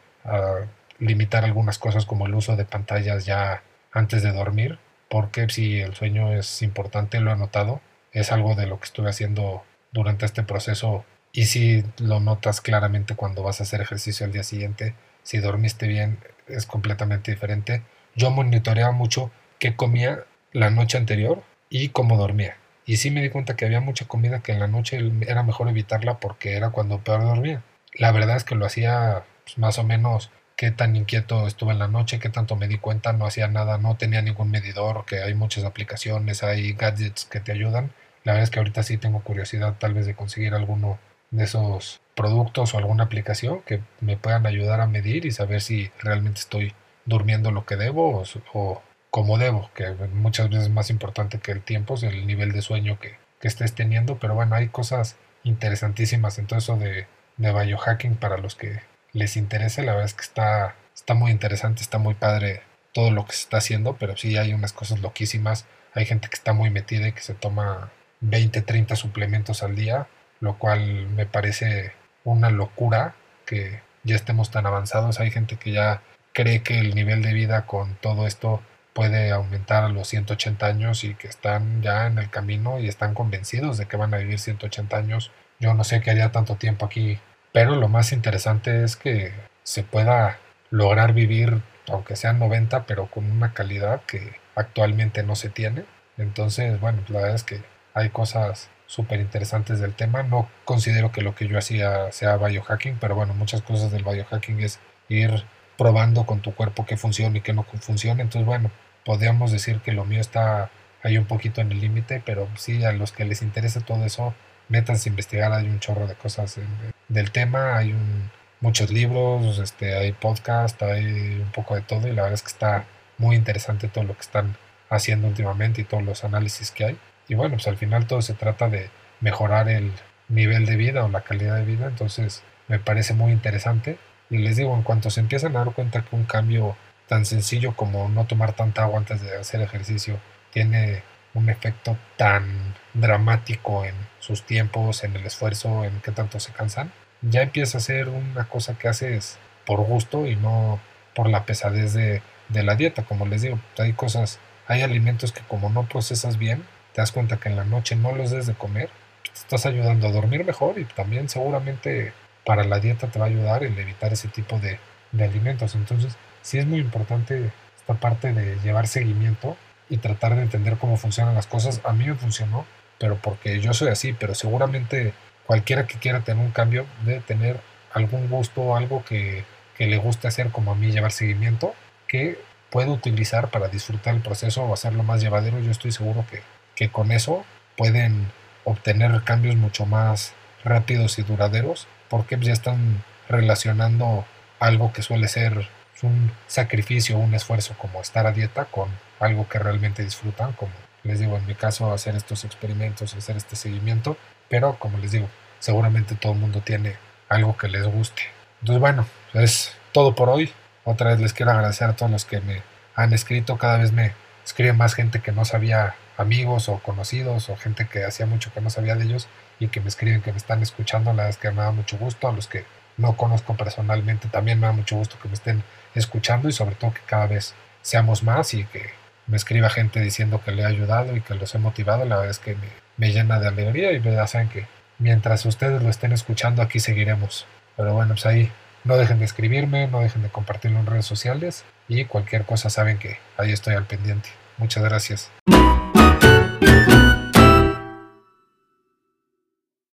limitar 0.99 1.45
algunas 1.45 1.77
cosas 1.77 2.05
como 2.05 2.25
el 2.25 2.35
uso 2.35 2.55
de 2.55 2.65
pantallas 2.65 3.25
ya 3.25 3.63
antes 3.91 4.23
de 4.23 4.31
dormir, 4.31 4.79
porque 5.09 5.47
si 5.49 5.79
el 5.79 5.95
sueño 5.95 6.33
es 6.33 6.61
importante, 6.61 7.19
lo 7.19 7.31
he 7.31 7.35
notado, 7.35 7.81
es 8.11 8.31
algo 8.31 8.55
de 8.55 8.67
lo 8.67 8.79
que 8.79 8.85
estuve 8.85 9.09
haciendo 9.09 9.63
durante 9.91 10.25
este 10.25 10.43
proceso 10.43 11.05
y 11.31 11.45
si 11.45 11.83
lo 11.99 12.19
notas 12.19 12.61
claramente 12.61 13.15
cuando 13.15 13.43
vas 13.43 13.59
a 13.59 13.63
hacer 13.63 13.81
ejercicio 13.81 14.25
al 14.25 14.31
día 14.31 14.43
siguiente, 14.43 14.95
si 15.23 15.37
dormiste 15.39 15.87
bien 15.87 16.19
es 16.47 16.65
completamente 16.65 17.31
diferente. 17.31 17.83
Yo 18.15 18.31
monitoreaba 18.31 18.91
mucho 18.91 19.31
qué 19.59 19.75
comía 19.75 20.23
la 20.53 20.69
noche 20.69 20.97
anterior 20.97 21.43
y 21.69 21.89
cómo 21.89 22.17
dormía. 22.17 22.57
Y 22.85 22.97
sí 22.97 23.11
me 23.11 23.21
di 23.21 23.29
cuenta 23.29 23.55
que 23.55 23.65
había 23.65 23.81
mucha 23.81 24.07
comida 24.07 24.39
que 24.39 24.53
en 24.53 24.59
la 24.59 24.67
noche 24.67 24.99
era 25.27 25.43
mejor 25.43 25.67
evitarla 25.67 26.19
porque 26.19 26.55
era 26.55 26.69
cuando 26.69 26.99
peor 26.99 27.21
dormía. 27.23 27.61
La 27.93 28.11
verdad 28.11 28.37
es 28.37 28.43
que 28.43 28.55
lo 28.55 28.65
hacía 28.65 29.23
pues, 29.47 29.57
más 29.57 29.79
o 29.79 29.83
menos 29.83 30.29
qué 30.57 30.71
tan 30.71 30.95
inquieto 30.95 31.47
estuve 31.47 31.71
en 31.71 31.79
la 31.79 31.87
noche, 31.87 32.19
qué 32.19 32.29
tanto 32.29 32.55
me 32.57 32.67
di 32.67 32.77
cuenta, 32.79 33.13
no 33.13 33.25
hacía 33.25 33.47
nada, 33.47 33.77
no 33.77 33.95
tenía 33.95 34.21
ningún 34.21 34.51
medidor, 34.51 35.05
que 35.05 35.21
hay 35.21 35.33
muchas 35.35 35.63
aplicaciones, 35.63 36.43
hay 36.43 36.73
gadgets 36.73 37.25
que 37.25 37.39
te 37.39 37.51
ayudan. 37.53 37.91
La 38.23 38.33
verdad 38.33 38.43
es 38.43 38.49
que 38.49 38.59
ahorita 38.59 38.83
sí 38.83 38.97
tengo 38.97 39.21
curiosidad 39.21 39.75
tal 39.79 39.93
vez 39.93 40.05
de 40.05 40.15
conseguir 40.15 40.53
alguno 40.53 40.99
de 41.31 41.43
esos 41.45 42.01
productos 42.15 42.73
o 42.73 42.77
alguna 42.77 43.05
aplicación 43.05 43.61
que 43.61 43.81
me 44.01 44.17
puedan 44.17 44.45
ayudar 44.45 44.81
a 44.81 44.87
medir 44.87 45.25
y 45.25 45.31
saber 45.31 45.61
si 45.61 45.91
realmente 45.99 46.41
estoy 46.41 46.73
durmiendo 47.05 47.51
lo 47.51 47.65
que 47.65 47.75
debo 47.77 48.23
o, 48.53 48.81
como 49.11 49.37
debo, 49.37 49.69
que 49.73 49.89
muchas 50.13 50.49
veces 50.49 50.65
es 50.65 50.71
más 50.71 50.89
importante 50.89 51.39
que 51.39 51.51
el 51.51 51.61
tiempo, 51.61 51.95
es 51.95 52.03
el 52.03 52.27
nivel 52.27 52.51
de 52.51 52.61
sueño 52.61 52.99
que, 52.99 53.15
estés 53.41 53.73
teniendo, 53.75 54.17
pero 54.19 54.35
bueno, 54.35 54.55
hay 54.55 54.67
cosas 54.67 55.15
interesantísimas 55.45 56.37
en 56.37 56.47
todo 56.47 56.59
eso 56.59 56.75
de, 56.75 57.07
de 57.37 57.53
biohacking 57.53 58.15
para 58.15 58.37
los 58.37 58.55
que 58.55 58.81
les 59.13 59.37
interese, 59.37 59.83
la 59.83 59.93
verdad 59.93 60.05
es 60.05 60.13
que 60.13 60.23
está, 60.23 60.75
está 60.95 61.13
muy 61.13 61.31
interesante, 61.31 61.81
está 61.81 61.97
muy 61.97 62.13
padre 62.13 62.61
todo 62.93 63.11
lo 63.11 63.25
que 63.25 63.33
se 63.33 63.41
está 63.41 63.57
haciendo, 63.57 63.97
pero 63.97 64.17
sí 64.17 64.37
hay 64.37 64.53
unas 64.53 64.73
cosas 64.73 65.01
loquísimas, 65.01 65.65
hay 65.93 66.05
gente 66.05 66.29
que 66.29 66.35
está 66.35 66.53
muy 66.53 66.69
metida 66.69 67.07
y 67.07 67.13
que 67.13 67.21
se 67.21 67.33
toma 67.33 67.91
20, 68.21 68.61
30 68.61 68.95
suplementos 68.95 69.63
al 69.63 69.75
día, 69.75 70.07
lo 70.39 70.57
cual 70.57 71.07
me 71.07 71.25
parece 71.25 71.93
una 72.23 72.49
locura 72.49 73.15
que 73.45 73.81
ya 74.03 74.15
estemos 74.15 74.51
tan 74.51 74.65
avanzados. 74.65 75.19
Hay 75.19 75.31
gente 75.31 75.57
que 75.57 75.71
ya 75.71 76.01
cree 76.33 76.61
que 76.61 76.79
el 76.79 76.95
nivel 76.95 77.21
de 77.21 77.33
vida 77.33 77.65
con 77.65 77.95
todo 77.95 78.27
esto 78.27 78.61
puede 78.93 79.31
aumentar 79.31 79.83
a 79.83 79.89
los 79.89 80.07
180 80.07 80.65
años 80.65 81.03
y 81.03 81.13
que 81.13 81.27
están 81.27 81.83
ya 81.83 82.07
en 82.07 82.17
el 82.17 82.29
camino 82.29 82.79
y 82.79 82.87
están 82.87 83.13
convencidos 83.13 83.77
de 83.77 83.85
que 83.85 83.97
van 83.97 84.13
a 84.13 84.17
vivir 84.17 84.39
180 84.39 84.97
años. 84.97 85.31
Yo 85.59 85.73
no 85.73 85.83
sé 85.83 86.01
qué 86.01 86.11
haría 86.11 86.31
tanto 86.31 86.55
tiempo 86.55 86.85
aquí, 86.85 87.19
pero 87.57 87.75
lo 87.75 87.87
más 87.87 88.11
interesante 88.11 88.83
es 88.83 88.95
que 88.95 89.31
se 89.63 89.81
pueda 89.81 90.37
lograr 90.69 91.13
vivir, 91.13 91.63
aunque 91.89 92.15
sean 92.15 92.37
90, 92.37 92.85
pero 92.85 93.07
con 93.07 93.31
una 93.31 93.51
calidad 93.53 94.03
que 94.03 94.33
actualmente 94.53 95.23
no 95.23 95.35
se 95.35 95.49
tiene. 95.49 95.83
Entonces, 96.19 96.79
bueno, 96.79 97.01
la 97.07 97.17
verdad 97.17 97.35
es 97.35 97.43
que 97.43 97.63
hay 97.95 98.09
cosas 98.11 98.69
súper 98.85 99.19
interesantes 99.21 99.79
del 99.79 99.95
tema. 99.95 100.21
No 100.21 100.47
considero 100.65 101.11
que 101.11 101.23
lo 101.23 101.33
que 101.33 101.47
yo 101.47 101.57
hacía 101.57 102.11
sea 102.11 102.37
biohacking, 102.37 102.99
pero 102.99 103.15
bueno, 103.15 103.33
muchas 103.33 103.63
cosas 103.63 103.91
del 103.91 104.03
biohacking 104.03 104.59
es 104.59 104.79
ir 105.09 105.43
probando 105.79 106.27
con 106.27 106.41
tu 106.41 106.53
cuerpo 106.53 106.85
qué 106.85 106.95
funciona 106.95 107.39
y 107.39 107.41
qué 107.41 107.53
no 107.53 107.63
funciona. 107.63 108.21
Entonces, 108.21 108.45
bueno, 108.45 108.69
podríamos 109.03 109.51
decir 109.51 109.79
que 109.79 109.93
lo 109.93 110.05
mío 110.05 110.21
está 110.21 110.69
ahí 111.01 111.17
un 111.17 111.25
poquito 111.25 111.61
en 111.61 111.71
el 111.71 111.81
límite, 111.81 112.21
pero 112.23 112.47
sí, 112.55 112.85
a 112.85 112.91
los 112.91 113.11
que 113.11 113.25
les 113.25 113.41
interese 113.41 113.81
todo 113.81 114.05
eso, 114.05 114.35
métanse 114.69 115.09
a 115.09 115.11
investigar, 115.11 115.51
hay 115.53 115.67
un 115.67 115.79
chorro 115.79 116.07
de 116.07 116.15
cosas 116.15 116.59
del 117.07 117.31
tema, 117.31 117.77
hay 117.77 117.93
un, 117.93 118.29
muchos 118.61 118.91
libros, 118.91 119.59
este, 119.59 119.95
hay 119.95 120.11
podcast, 120.11 120.81
hay 120.83 121.39
un 121.41 121.51
poco 121.51 121.75
de 121.75 121.81
todo 121.81 122.07
y 122.07 122.11
la 122.11 122.23
verdad 122.23 122.33
es 122.33 122.43
que 122.43 122.49
está 122.49 122.85
muy 123.17 123.35
interesante 123.35 123.87
todo 123.87 124.03
lo 124.03 124.13
que 124.13 124.21
están 124.21 124.55
haciendo 124.89 125.27
últimamente 125.27 125.81
y 125.81 125.83
todos 125.83 126.03
los 126.03 126.23
análisis 126.23 126.71
que 126.71 126.85
hay. 126.85 126.97
Y 127.27 127.35
bueno, 127.35 127.55
pues 127.55 127.67
al 127.67 127.77
final 127.77 128.07
todo 128.07 128.21
se 128.21 128.33
trata 128.33 128.69
de 128.69 128.89
mejorar 129.19 129.69
el 129.69 129.91
nivel 130.29 130.65
de 130.65 130.75
vida 130.75 131.03
o 131.03 131.09
la 131.09 131.21
calidad 131.21 131.55
de 131.55 131.65
vida, 131.65 131.87
entonces 131.87 132.43
me 132.67 132.79
parece 132.79 133.13
muy 133.13 133.31
interesante. 133.31 133.97
Y 134.29 134.39
les 134.39 134.57
digo, 134.57 134.75
en 134.75 134.83
cuanto 134.83 135.09
se 135.09 135.21
empiezan 135.21 135.55
a 135.55 135.59
dar 135.59 135.73
cuenta 135.73 136.03
que 136.03 136.15
un 136.15 136.25
cambio 136.25 136.75
tan 137.07 137.25
sencillo 137.25 137.75
como 137.75 138.09
no 138.09 138.25
tomar 138.25 138.53
tanta 138.53 138.83
agua 138.83 138.99
antes 138.99 139.21
de 139.21 139.37
hacer 139.37 139.61
ejercicio 139.61 140.19
tiene 140.51 141.01
un 141.37 141.49
efecto 141.49 141.97
tan 142.17 142.75
dramático 142.93 143.85
en 143.85 143.93
sus 144.19 144.43
tiempos, 144.43 145.03
en 145.03 145.15
el 145.15 145.25
esfuerzo, 145.25 145.85
en 145.85 146.01
qué 146.01 146.11
tanto 146.11 146.39
se 146.39 146.51
cansan, 146.51 146.91
ya 147.21 147.43
empieza 147.43 147.77
a 147.77 147.81
ser 147.81 148.09
una 148.09 148.45
cosa 148.45 148.77
que 148.77 148.87
haces 148.87 149.37
por 149.65 149.81
gusto 149.81 150.25
y 150.25 150.35
no 150.35 150.79
por 151.15 151.29
la 151.29 151.45
pesadez 151.45 151.93
de, 151.93 152.21
la 152.49 152.75
dieta. 152.75 153.03
Como 153.03 153.25
les 153.25 153.43
digo, 153.43 153.59
hay 153.77 153.93
cosas, 153.93 154.39
hay 154.67 154.81
alimentos 154.81 155.31
que 155.31 155.41
como 155.41 155.69
no 155.69 155.87
procesas 155.87 156.37
bien, 156.37 156.63
te 156.93 157.01
das 157.01 157.11
cuenta 157.11 157.37
que 157.37 157.49
en 157.49 157.55
la 157.55 157.63
noche 157.63 157.95
no 157.95 158.13
los 158.13 158.31
des 158.31 158.47
de 158.47 158.53
comer, 158.53 158.89
te 159.23 159.31
estás 159.33 159.65
ayudando 159.65 160.07
a 160.07 160.11
dormir 160.11 160.43
mejor 160.45 160.79
y 160.79 160.85
también 160.85 161.29
seguramente 161.29 162.13
para 162.45 162.63
la 162.63 162.79
dieta 162.79 163.07
te 163.07 163.19
va 163.19 163.25
a 163.25 163.29
ayudar 163.29 163.63
el 163.63 163.77
evitar 163.77 164.11
ese 164.13 164.27
tipo 164.27 164.57
de, 164.59 164.79
de 165.11 165.23
alimentos. 165.23 165.75
Entonces, 165.75 166.15
sí 166.41 166.57
es 166.57 166.65
muy 166.65 166.79
importante 166.79 167.51
esta 167.77 167.93
parte 167.95 168.33
de 168.33 168.57
llevar 168.63 168.87
seguimiento 168.87 169.57
y 169.89 169.97
tratar 169.97 170.35
de 170.35 170.41
entender 170.41 170.77
cómo 170.77 170.97
funcionan 170.97 171.35
las 171.35 171.47
cosas. 171.47 171.81
A 171.83 171.93
mí 171.93 172.05
me 172.05 172.15
funcionó, 172.15 172.65
pero 172.97 173.17
porque 173.17 173.59
yo 173.59 173.73
soy 173.73 173.89
así, 173.89 174.13
pero 174.13 174.35
seguramente 174.35 175.13
cualquiera 175.45 175.87
que 175.87 175.97
quiera 175.97 176.21
tener 176.21 176.43
un 176.43 176.51
cambio 176.51 176.85
debe 177.05 177.21
tener 177.21 177.59
algún 177.93 178.29
gusto, 178.29 178.75
algo 178.75 179.03
que, 179.05 179.45
que 179.77 179.87
le 179.87 179.97
guste 179.97 180.27
hacer 180.27 180.51
como 180.51 180.71
a 180.71 180.75
mí 180.75 180.91
llevar 180.91 181.11
seguimiento, 181.11 181.73
que 182.07 182.39
puede 182.69 182.89
utilizar 182.89 183.49
para 183.49 183.69
disfrutar 183.69 184.15
el 184.15 184.21
proceso 184.21 184.63
o 184.63 184.73
hacerlo 184.73 185.03
más 185.03 185.21
llevadero. 185.21 185.59
Yo 185.59 185.71
estoy 185.71 185.91
seguro 185.91 186.25
que, 186.29 186.41
que 186.75 186.89
con 186.89 187.11
eso 187.11 187.45
pueden 187.75 188.27
obtener 188.65 189.23
cambios 189.23 189.55
mucho 189.55 189.85
más 189.85 190.33
rápidos 190.63 191.17
y 191.19 191.23
duraderos 191.23 191.87
porque 192.09 192.37
ya 192.39 192.53
están 192.53 193.03
relacionando 193.29 194.25
algo 194.59 194.91
que 194.91 195.01
suele 195.01 195.27
ser 195.27 195.67
un 196.03 196.31
sacrificio, 196.47 197.17
un 197.17 197.33
esfuerzo 197.33 197.75
como 197.77 198.01
estar 198.01 198.27
a 198.27 198.31
dieta 198.31 198.65
con 198.65 198.89
algo 199.19 199.47
que 199.47 199.59
realmente 199.59 200.03
disfrutan, 200.03 200.53
como 200.53 200.71
les 201.03 201.19
digo, 201.19 201.37
en 201.37 201.45
mi 201.45 201.55
caso, 201.55 201.91
hacer 201.91 202.15
estos 202.15 202.43
experimentos, 202.43 203.13
hacer 203.13 203.37
este 203.37 203.55
seguimiento, 203.55 204.17
pero 204.49 204.77
como 204.77 204.97
les 204.97 205.11
digo, 205.11 205.29
seguramente 205.59 206.15
todo 206.15 206.33
el 206.33 206.39
mundo 206.39 206.61
tiene 206.61 206.95
algo 207.29 207.57
que 207.57 207.67
les 207.67 207.85
guste. 207.85 208.23
Entonces, 208.61 208.79
bueno, 208.79 209.05
es 209.33 209.73
todo 209.91 210.15
por 210.15 210.29
hoy. 210.29 210.51
Otra 210.83 211.11
vez 211.11 211.19
les 211.19 211.33
quiero 211.33 211.51
agradecer 211.51 211.89
a 211.89 211.95
todos 211.95 212.11
los 212.11 212.25
que 212.25 212.41
me 212.41 212.61
han 212.95 213.13
escrito. 213.13 213.57
Cada 213.57 213.77
vez 213.77 213.91
me 213.91 214.13
escriben 214.45 214.77
más 214.77 214.93
gente 214.93 215.21
que 215.21 215.31
no 215.31 215.45
sabía, 215.45 215.95
amigos 216.17 216.69
o 216.69 216.79
conocidos, 216.79 217.49
o 217.49 217.57
gente 217.57 217.87
que 217.87 218.05
hacía 218.05 218.25
mucho 218.25 218.51
que 218.53 218.61
no 218.61 218.69
sabía 218.69 218.95
de 218.95 219.05
ellos 219.05 219.27
y 219.59 219.67
que 219.67 219.81
me 219.81 219.89
escriben 219.89 220.21
que 220.21 220.31
me 220.31 220.37
están 220.37 220.61
escuchando. 220.61 221.11
La 221.11 221.23
verdad 221.23 221.29
es 221.29 221.37
que 221.37 221.51
me 221.51 221.61
da 221.61 221.71
mucho 221.71 221.97
gusto. 221.97 222.27
A 222.27 222.31
los 222.31 222.47
que 222.47 222.65
no 222.97 223.15
conozco 223.15 223.55
personalmente 223.55 224.27
también 224.27 224.59
me 224.59 224.67
da 224.67 224.73
mucho 224.73 224.97
gusto 224.97 225.17
que 225.21 225.27
me 225.27 225.35
estén 225.35 225.63
escuchando 225.95 226.49
y 226.49 226.51
sobre 226.51 226.75
todo 226.75 226.93
que 226.93 227.01
cada 227.05 227.27
vez 227.27 227.53
seamos 227.81 228.23
más 228.23 228.53
y 228.53 228.65
que 228.65 228.91
me 229.27 229.37
escriba 229.37 229.69
gente 229.69 229.99
diciendo 229.99 230.41
que 230.43 230.51
le 230.51 230.65
ha 230.65 230.67
ayudado 230.67 231.15
y 231.15 231.21
que 231.21 231.35
los 231.35 231.53
he 231.53 231.57
motivado, 231.57 232.05
la 232.05 232.15
verdad 232.15 232.31
es 232.31 232.39
que 232.39 232.57
me, 232.97 233.11
llena 233.11 233.39
de 233.39 233.47
alegría 233.47 233.91
y 233.91 234.01
ya 234.01 234.25
saben 234.25 234.49
que 234.49 234.65
mientras 234.99 235.45
ustedes 235.45 235.81
lo 235.81 235.89
estén 235.89 236.13
escuchando 236.13 236.61
aquí 236.61 236.79
seguiremos. 236.79 237.45
Pero 237.75 237.93
bueno, 237.93 238.13
pues 238.15 238.25
ahí 238.25 238.51
no 238.83 238.97
dejen 238.97 239.19
de 239.19 239.25
escribirme, 239.25 239.87
no 239.87 239.99
dejen 239.99 240.23
de 240.23 240.29
compartirlo 240.29 240.79
en 240.79 240.85
redes 240.85 241.05
sociales 241.05 241.63
y 241.87 242.05
cualquier 242.05 242.45
cosa 242.45 242.69
saben 242.69 242.97
que 242.97 243.19
ahí 243.37 243.51
estoy 243.51 243.75
al 243.75 243.85
pendiente. 243.85 244.29
Muchas 244.57 244.83
gracias. 244.83 245.31